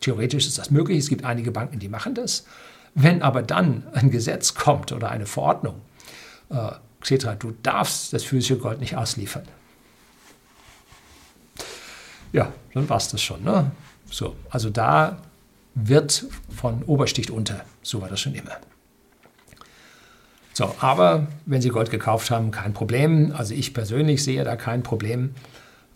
Theoretisch 0.00 0.46
ist 0.46 0.58
das 0.58 0.70
möglich, 0.70 0.98
es 0.98 1.08
gibt 1.08 1.24
einige 1.24 1.52
Banken, 1.52 1.78
die 1.78 1.88
machen 1.88 2.14
das. 2.14 2.46
Wenn 2.94 3.22
aber 3.22 3.42
dann 3.42 3.86
ein 3.92 4.10
Gesetz 4.10 4.54
kommt 4.54 4.92
oder 4.92 5.10
eine 5.10 5.26
Verordnung, 5.26 5.80
äh, 6.48 6.72
Xetra, 7.00 7.34
du 7.34 7.52
darfst 7.62 8.12
das 8.12 8.24
physische 8.24 8.58
Gold 8.58 8.80
nicht 8.80 8.96
ausliefern. 8.96 9.44
Ja, 12.32 12.52
dann 12.74 12.88
war 12.88 12.96
es 12.96 13.08
das 13.08 13.22
schon. 13.22 13.42
Ne? 13.44 13.70
So, 14.10 14.36
also 14.50 14.70
da 14.70 15.18
wird 15.74 16.26
von 16.54 16.82
Obersticht 16.84 17.30
unter, 17.30 17.64
so 17.82 18.00
war 18.00 18.08
das 18.08 18.20
schon 18.20 18.34
immer. 18.34 18.56
So, 20.52 20.74
aber 20.80 21.28
wenn 21.46 21.62
Sie 21.62 21.68
Gold 21.68 21.90
gekauft 21.90 22.30
haben, 22.30 22.50
kein 22.50 22.72
Problem. 22.72 23.32
Also 23.36 23.54
ich 23.54 23.72
persönlich 23.72 24.24
sehe 24.24 24.44
da 24.44 24.56
kein 24.56 24.82
Problem. 24.82 25.34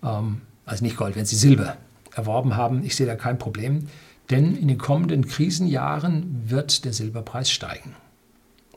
Ähm, 0.02 0.42
also 0.64 0.84
nicht 0.84 0.96
Gold, 0.96 1.16
wenn 1.16 1.26
Sie 1.26 1.36
Silber 1.36 1.76
erworben 2.14 2.56
haben, 2.56 2.84
ich 2.84 2.96
sehe 2.96 3.06
da 3.06 3.16
kein 3.16 3.38
Problem. 3.38 3.88
Denn 4.30 4.56
in 4.56 4.68
den 4.68 4.78
kommenden 4.78 5.26
Krisenjahren 5.26 6.44
wird 6.46 6.84
der 6.84 6.92
Silberpreis 6.92 7.50
steigen. 7.50 7.94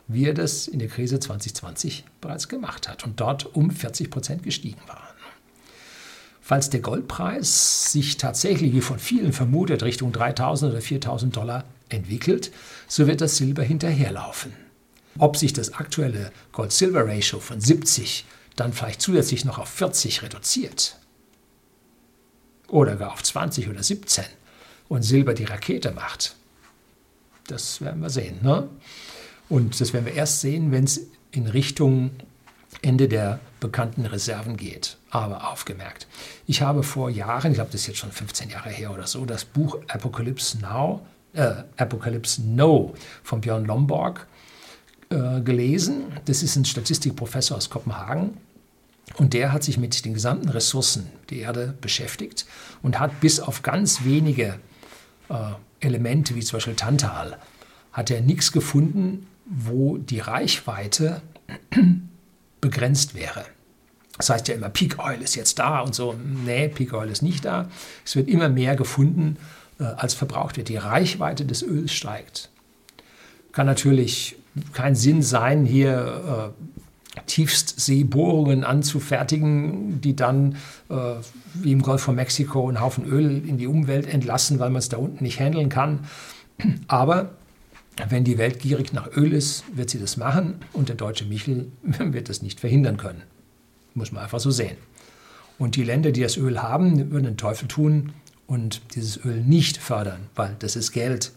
Wie 0.07 0.25
er 0.25 0.33
das 0.33 0.67
in 0.67 0.79
der 0.79 0.87
Krise 0.87 1.19
2020 1.19 2.05
bereits 2.21 2.47
gemacht 2.49 2.89
hat 2.89 3.05
und 3.05 3.19
dort 3.19 3.55
um 3.55 3.71
40 3.71 4.09
Prozent 4.09 4.43
gestiegen 4.43 4.81
war. 4.87 5.03
Falls 6.41 6.69
der 6.69 6.79
Goldpreis 6.79 7.91
sich 7.91 8.15
tatsächlich, 8.15 8.71
wie 8.71 8.79
von 8.79 8.99
vielen 8.99 9.33
vermutet, 9.33 9.83
Richtung 9.83 10.13
3000 10.13 10.71
oder 10.71 10.81
4000 10.81 11.35
Dollar 11.35 11.65
entwickelt, 11.89 12.51
so 12.87 13.05
wird 13.05 13.19
das 13.19 13.35
Silber 13.35 13.63
hinterherlaufen. 13.63 14.53
Ob 15.19 15.37
sich 15.37 15.53
das 15.53 15.73
aktuelle 15.73 16.31
Gold-Silver-Ratio 16.51 17.39
von 17.39 17.59
70 17.61 18.25
dann 18.55 18.73
vielleicht 18.73 19.01
zusätzlich 19.01 19.45
noch 19.45 19.59
auf 19.59 19.69
40 19.69 20.23
reduziert 20.23 20.97
oder 22.67 22.95
gar 22.95 23.13
auf 23.13 23.23
20 23.23 23.69
oder 23.69 23.83
17 23.83 24.25
und 24.89 25.03
Silber 25.03 25.33
die 25.33 25.45
Rakete 25.45 25.91
macht, 25.91 26.35
das 27.47 27.81
werden 27.81 28.01
wir 28.01 28.09
sehen. 28.09 28.39
Ne? 28.41 28.67
Und 29.49 29.79
das 29.79 29.93
werden 29.93 30.05
wir 30.05 30.13
erst 30.13 30.41
sehen, 30.41 30.71
wenn 30.71 30.83
es 30.83 31.01
in 31.31 31.47
Richtung 31.47 32.11
Ende 32.81 33.07
der 33.07 33.39
bekannten 33.59 34.05
Reserven 34.05 34.57
geht. 34.57 34.97
Aber 35.09 35.49
aufgemerkt, 35.49 36.07
ich 36.45 36.61
habe 36.61 36.83
vor 36.83 37.09
Jahren, 37.09 37.51
ich 37.51 37.55
glaube, 37.55 37.71
das 37.71 37.81
ist 37.81 37.87
jetzt 37.87 37.99
schon 37.99 38.11
15 38.11 38.49
Jahre 38.49 38.69
her 38.69 38.91
oder 38.93 39.07
so, 39.07 39.25
das 39.25 39.45
Buch 39.45 39.79
Apocalypse 39.87 40.59
Now, 40.59 41.05
äh, 41.33 41.63
Apocalypse 41.77 42.41
No 42.41 42.93
von 43.23 43.41
Björn 43.41 43.65
Lomborg 43.65 44.27
äh, 45.09 45.41
gelesen. 45.41 46.05
Das 46.25 46.43
ist 46.43 46.55
ein 46.55 46.65
Statistikprofessor 46.65 47.57
aus 47.57 47.69
Kopenhagen. 47.69 48.37
Und 49.15 49.33
der 49.33 49.53
hat 49.53 49.63
sich 49.63 49.77
mit 49.77 50.03
den 50.03 50.13
gesamten 50.13 50.49
Ressourcen 50.49 51.07
der 51.29 51.39
Erde 51.39 51.73
beschäftigt 51.79 52.45
und 52.81 52.99
hat 52.99 53.21
bis 53.21 53.39
auf 53.39 53.61
ganz 53.61 54.03
wenige 54.03 54.59
äh, 55.29 55.35
Elemente, 55.79 56.35
wie 56.35 56.41
zum 56.41 56.57
Beispiel 56.57 56.75
Tantal, 56.75 57.37
hat 57.93 58.11
er 58.11 58.21
nichts 58.21 58.51
gefunden, 58.51 59.27
wo 59.45 59.97
die 59.97 60.19
Reichweite 60.19 61.21
begrenzt 62.61 63.15
wäre. 63.15 63.45
Das 64.17 64.29
heißt 64.29 64.47
ja 64.47 64.55
immer, 64.55 64.69
Peak 64.69 64.99
Oil 64.99 65.21
ist 65.21 65.35
jetzt 65.35 65.59
da 65.59 65.79
und 65.81 65.95
so. 65.95 66.15
Nee, 66.45 66.69
Peak 66.69 66.93
Oil 66.93 67.09
ist 67.09 67.21
nicht 67.21 67.45
da. 67.45 67.69
Es 68.03 68.15
wird 68.15 68.27
immer 68.27 68.49
mehr 68.49 68.75
gefunden, 68.75 69.37
äh, 69.79 69.83
als 69.83 70.15
verbraucht 70.15 70.57
wird. 70.57 70.69
Die 70.69 70.77
Reichweite 70.77 71.45
des 71.45 71.61
Öls 71.63 71.93
steigt. 71.93 72.49
Kann 73.51 73.67
natürlich 73.67 74.35
kein 74.73 74.95
Sinn 74.95 75.21
sein, 75.21 75.65
hier 75.65 76.53
äh, 76.55 77.21
Tiefstseebohrungen 77.25 78.63
anzufertigen, 78.63 80.01
die 80.01 80.15
dann 80.15 80.55
äh, 80.89 81.15
wie 81.55 81.71
im 81.71 81.81
Golf 81.81 82.01
von 82.01 82.15
Mexiko 82.15 82.67
einen 82.67 82.79
Haufen 82.79 83.05
Öl 83.05 83.47
in 83.47 83.57
die 83.57 83.67
Umwelt 83.67 84.07
entlassen, 84.07 84.59
weil 84.59 84.69
man 84.69 84.79
es 84.79 84.89
da 84.89 84.97
unten 84.97 85.23
nicht 85.23 85.39
handeln 85.39 85.69
kann. 85.69 86.01
Aber 86.87 87.31
wenn 88.09 88.23
die 88.23 88.37
Welt 88.37 88.59
gierig 88.59 88.93
nach 88.93 89.11
Öl 89.15 89.33
ist, 89.33 89.63
wird 89.75 89.89
sie 89.89 89.99
das 89.99 90.17
machen 90.17 90.55
und 90.73 90.89
der 90.89 90.95
deutsche 90.95 91.25
Michel 91.25 91.71
wird 91.81 92.29
das 92.29 92.41
nicht 92.41 92.59
verhindern 92.59 92.97
können. 92.97 93.23
Muss 93.93 94.11
man 94.11 94.23
einfach 94.23 94.39
so 94.39 94.51
sehen. 94.51 94.77
Und 95.57 95.75
die 95.75 95.83
Länder, 95.83 96.11
die 96.11 96.21
das 96.21 96.37
Öl 96.37 96.61
haben, 96.61 97.11
würden 97.11 97.25
den 97.25 97.37
Teufel 97.37 97.67
tun 97.67 98.13
und 98.45 98.81
dieses 98.93 99.23
Öl 99.25 99.41
nicht 99.43 99.77
fördern, 99.77 100.27
weil 100.35 100.55
das 100.59 100.75
ist 100.75 100.91
Geld. 100.91 101.31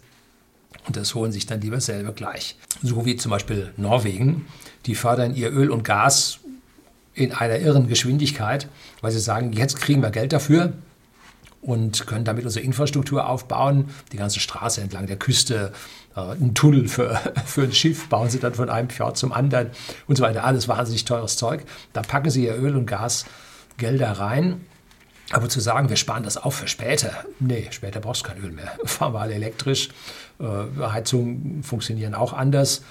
Und 0.87 0.97
das 0.97 1.15
holen 1.15 1.33
sich 1.33 1.47
dann 1.47 1.61
lieber 1.61 1.81
selber 1.81 2.13
gleich. 2.13 2.57
So 2.83 3.05
wie 3.05 3.17
zum 3.17 3.31
Beispiel 3.31 3.73
Norwegen, 3.77 4.47
die 4.87 4.95
fördern 4.95 5.35
ihr 5.35 5.53
Öl 5.53 5.71
und 5.71 5.85
Gas 5.85 6.41
in 7.15 7.33
einer 7.33 7.59
irren 7.59 7.89
Geschwindigkeit, 7.89 8.69
weil 9.01 9.11
sie 9.11 9.21
sagen, 9.21 9.53
jetzt 9.53 9.77
kriegen 9.77 10.03
wir 10.03 10.11
Geld 10.11 10.33
dafür 10.33 10.73
und 11.61 12.07
können 12.07 12.25
damit 12.25 12.45
unsere 12.45 12.65
Infrastruktur 12.65 13.29
aufbauen, 13.29 13.91
die 14.13 14.17
ganze 14.17 14.41
Straße 14.41 14.81
entlang 14.81 15.07
der 15.07 15.19
Küste, 15.19 15.73
äh, 16.17 16.21
einen 16.21 16.55
Tunnel 16.55 16.89
für, 16.89 17.21
für 17.45 17.63
ein 17.63 17.73
Schiff 17.73 18.09
bauen 18.09 18.31
sie 18.31 18.41
dann 18.41 18.55
von 18.55 18.71
einem 18.71 18.89
Fjord 18.89 19.17
zum 19.17 19.33
anderen 19.33 19.71
und 20.07 20.17
so 20.17 20.23
weiter. 20.23 20.45
Alles 20.45 20.69
wahnsinnig 20.69 21.05
teures 21.05 21.37
Zeug. 21.37 21.63
Da 21.93 22.03
packen 22.03 22.31
sie 22.31 22.45
ihr 22.45 22.57
Öl 22.57 22.77
und 22.77 22.87
Gas 22.87 23.27
Gelder 23.77 24.13
rein. 24.13 24.65
Aber 25.33 25.49
zu 25.49 25.61
sagen, 25.61 25.89
wir 25.89 25.97
sparen 25.97 26.25
das 26.25 26.37
auf 26.37 26.57
für 26.57 26.67
später, 26.67 27.25
nee, 27.39 27.69
später 27.71 28.01
brauchst 28.01 28.25
du 28.25 28.29
kein 28.29 28.43
Öl 28.43 28.51
mehr. 28.51 28.77
Wir 28.99 29.15
alle 29.15 29.35
elektrisch, 29.35 29.91
Heizungen 30.41 31.63
funktionieren 31.63 32.15
auch 32.15 32.33
anders. 32.33 32.83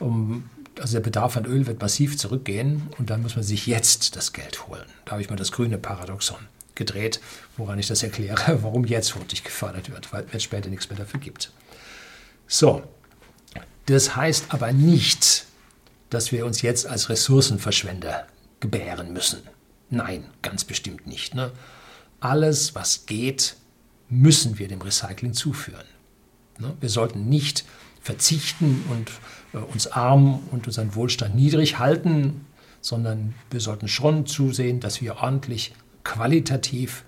also 0.00 0.92
der 0.92 1.00
Bedarf 1.00 1.36
an 1.36 1.46
Öl 1.46 1.66
wird 1.66 1.80
massiv 1.80 2.18
zurückgehen 2.18 2.88
und 2.98 3.10
dann 3.10 3.22
muss 3.22 3.36
man 3.36 3.44
sich 3.44 3.66
jetzt 3.66 4.16
das 4.16 4.32
Geld 4.32 4.66
holen. 4.66 4.84
Da 5.04 5.12
habe 5.12 5.22
ich 5.22 5.30
mal 5.30 5.36
das 5.36 5.52
grüne 5.52 5.78
Paradoxon 5.78 6.38
gedreht, 6.74 7.20
woran 7.56 7.78
ich 7.78 7.88
das 7.88 8.02
erkläre, 8.02 8.58
warum 8.62 8.84
jetzt 8.84 9.14
hurtig 9.14 9.44
gefördert 9.44 9.90
wird, 9.90 10.12
weil 10.12 10.26
es 10.32 10.42
später 10.42 10.68
nichts 10.68 10.88
mehr 10.90 10.98
dafür 10.98 11.20
gibt. 11.20 11.50
So, 12.46 12.82
das 13.86 14.16
heißt 14.16 14.46
aber 14.48 14.72
nicht, 14.72 15.46
dass 16.10 16.32
wir 16.32 16.46
uns 16.46 16.62
jetzt 16.62 16.86
als 16.86 17.08
Ressourcenverschwender 17.08 18.26
gebären 18.60 19.12
müssen. 19.12 19.42
Nein, 19.90 20.24
ganz 20.42 20.64
bestimmt 20.64 21.06
nicht. 21.06 21.34
Ne? 21.34 21.52
Alles, 22.20 22.74
was 22.74 23.06
geht, 23.06 23.56
müssen 24.08 24.58
wir 24.58 24.68
dem 24.68 24.80
Recycling 24.80 25.34
zuführen. 25.34 25.84
Ne? 26.58 26.74
Wir 26.80 26.88
sollten 26.88 27.28
nicht 27.28 27.64
verzichten 28.00 28.84
und 28.90 29.10
äh, 29.52 29.62
uns 29.64 29.86
arm 29.88 30.40
und 30.50 30.66
unseren 30.66 30.94
Wohlstand 30.94 31.34
niedrig 31.34 31.78
halten, 31.78 32.46
sondern 32.80 33.34
wir 33.50 33.60
sollten 33.60 33.88
schon 33.88 34.26
zusehen, 34.26 34.80
dass 34.80 35.00
wir 35.00 35.16
ordentlich 35.16 35.74
qualitativ 36.04 37.04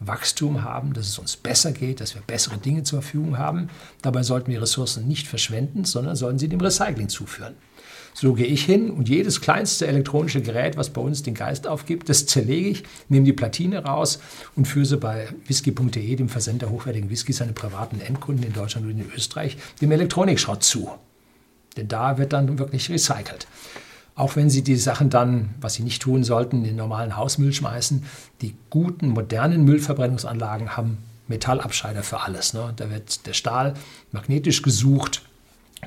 Wachstum 0.00 0.62
haben, 0.62 0.92
dass 0.92 1.08
es 1.08 1.18
uns 1.18 1.36
besser 1.36 1.72
geht, 1.72 2.00
dass 2.00 2.14
wir 2.14 2.22
bessere 2.22 2.56
Dinge 2.58 2.84
zur 2.84 3.02
Verfügung 3.02 3.36
haben. 3.36 3.68
Dabei 4.00 4.22
sollten 4.22 4.50
wir 4.50 4.62
Ressourcen 4.62 5.08
nicht 5.08 5.26
verschwenden, 5.26 5.84
sondern 5.84 6.14
sollten 6.14 6.38
sie 6.38 6.48
dem 6.48 6.60
Recycling 6.60 7.08
zuführen. 7.08 7.54
So 8.20 8.32
gehe 8.32 8.46
ich 8.46 8.64
hin 8.64 8.90
und 8.90 9.08
jedes 9.08 9.40
kleinste 9.40 9.86
elektronische 9.86 10.42
Gerät, 10.42 10.76
was 10.76 10.90
bei 10.90 11.00
uns 11.00 11.22
den 11.22 11.34
Geist 11.34 11.68
aufgibt, 11.68 12.08
das 12.08 12.26
zerlege 12.26 12.68
ich, 12.68 12.82
nehme 13.08 13.24
die 13.24 13.32
Platine 13.32 13.84
raus 13.84 14.18
und 14.56 14.66
führe 14.66 14.86
sie 14.86 14.96
bei 14.96 15.28
whisky.de, 15.46 16.16
dem 16.16 16.28
Versender 16.28 16.68
hochwertigen 16.68 17.10
Whiskys, 17.10 17.40
an 17.42 17.54
privaten 17.54 18.00
Endkunden 18.00 18.44
in 18.44 18.52
Deutschland 18.52 18.88
und 18.88 18.98
in 18.98 19.08
Österreich, 19.14 19.56
dem 19.80 19.92
Elektronikschrott 19.92 20.64
zu. 20.64 20.90
Denn 21.76 21.86
da 21.86 22.18
wird 22.18 22.32
dann 22.32 22.58
wirklich 22.58 22.90
recycelt. 22.90 23.46
Auch 24.16 24.34
wenn 24.34 24.50
Sie 24.50 24.62
die 24.62 24.74
Sachen 24.74 25.10
dann, 25.10 25.50
was 25.60 25.74
Sie 25.74 25.84
nicht 25.84 26.02
tun 26.02 26.24
sollten, 26.24 26.56
in 26.56 26.64
den 26.64 26.76
normalen 26.76 27.16
Hausmüll 27.16 27.52
schmeißen, 27.52 28.02
die 28.42 28.56
guten, 28.68 29.10
modernen 29.10 29.64
Müllverbrennungsanlagen 29.64 30.76
haben 30.76 30.98
Metallabscheider 31.28 32.02
für 32.02 32.18
alles. 32.18 32.52
Ne? 32.52 32.72
Da 32.74 32.90
wird 32.90 33.28
der 33.28 33.34
Stahl 33.34 33.74
magnetisch 34.10 34.62
gesucht, 34.62 35.22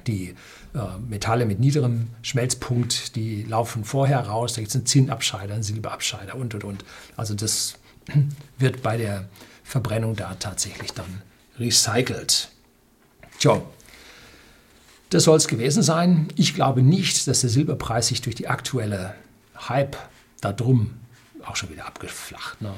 die 0.07 0.35
äh, 0.73 0.97
Metalle 1.07 1.45
mit 1.45 1.59
niederem 1.59 2.07
Schmelzpunkt, 2.21 3.15
die 3.15 3.43
laufen 3.43 3.83
vorher 3.83 4.21
raus. 4.21 4.53
Da 4.53 4.61
gibt 4.61 4.69
es 4.69 4.75
einen 4.75 4.85
Zinnabscheider, 4.85 5.53
einen 5.53 5.63
Silberabscheider 5.63 6.35
und 6.35 6.53
und 6.55 6.63
und. 6.63 6.85
Also 7.17 7.33
das 7.33 7.75
wird 8.57 8.81
bei 8.81 8.97
der 8.97 9.27
Verbrennung 9.63 10.15
da 10.15 10.35
tatsächlich 10.35 10.93
dann 10.93 11.21
recycelt. 11.59 12.49
Tja, 13.39 13.61
das 15.09 15.25
soll 15.25 15.37
es 15.37 15.47
gewesen 15.47 15.83
sein. 15.83 16.29
Ich 16.35 16.53
glaube 16.53 16.81
nicht, 16.81 17.27
dass 17.27 17.41
der 17.41 17.49
Silberpreis 17.49 18.07
sich 18.07 18.21
durch 18.21 18.35
die 18.35 18.47
aktuelle 18.47 19.15
Hype 19.67 19.97
darum 20.39 20.91
auch 21.45 21.55
schon 21.55 21.69
wieder 21.69 21.85
abgeflacht 21.85 22.61
ne, 22.61 22.73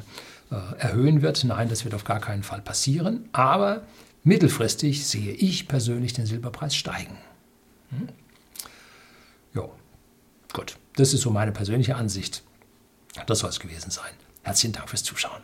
äh, 0.51 0.79
erhöhen 0.79 1.21
wird. 1.21 1.43
Nein, 1.43 1.69
das 1.69 1.83
wird 1.83 1.93
auf 1.93 2.03
gar 2.03 2.19
keinen 2.19 2.43
Fall 2.43 2.61
passieren. 2.61 3.29
Aber 3.33 3.83
Mittelfristig 4.23 5.05
sehe 5.05 5.33
ich 5.33 5.67
persönlich 5.67 6.13
den 6.13 6.25
Silberpreis 6.25 6.75
steigen. 6.75 7.17
Hm? 7.89 8.07
Ja, 9.53 9.69
gut. 10.53 10.77
Das 10.95 11.13
ist 11.13 11.21
so 11.21 11.29
meine 11.29 11.51
persönliche 11.51 11.95
Ansicht. 11.95 12.43
Das 13.27 13.39
soll 13.39 13.49
es 13.49 13.59
gewesen 13.59 13.91
sein. 13.91 14.11
Herzlichen 14.43 14.73
Dank 14.73 14.89
fürs 14.89 15.03
Zuschauen. 15.03 15.43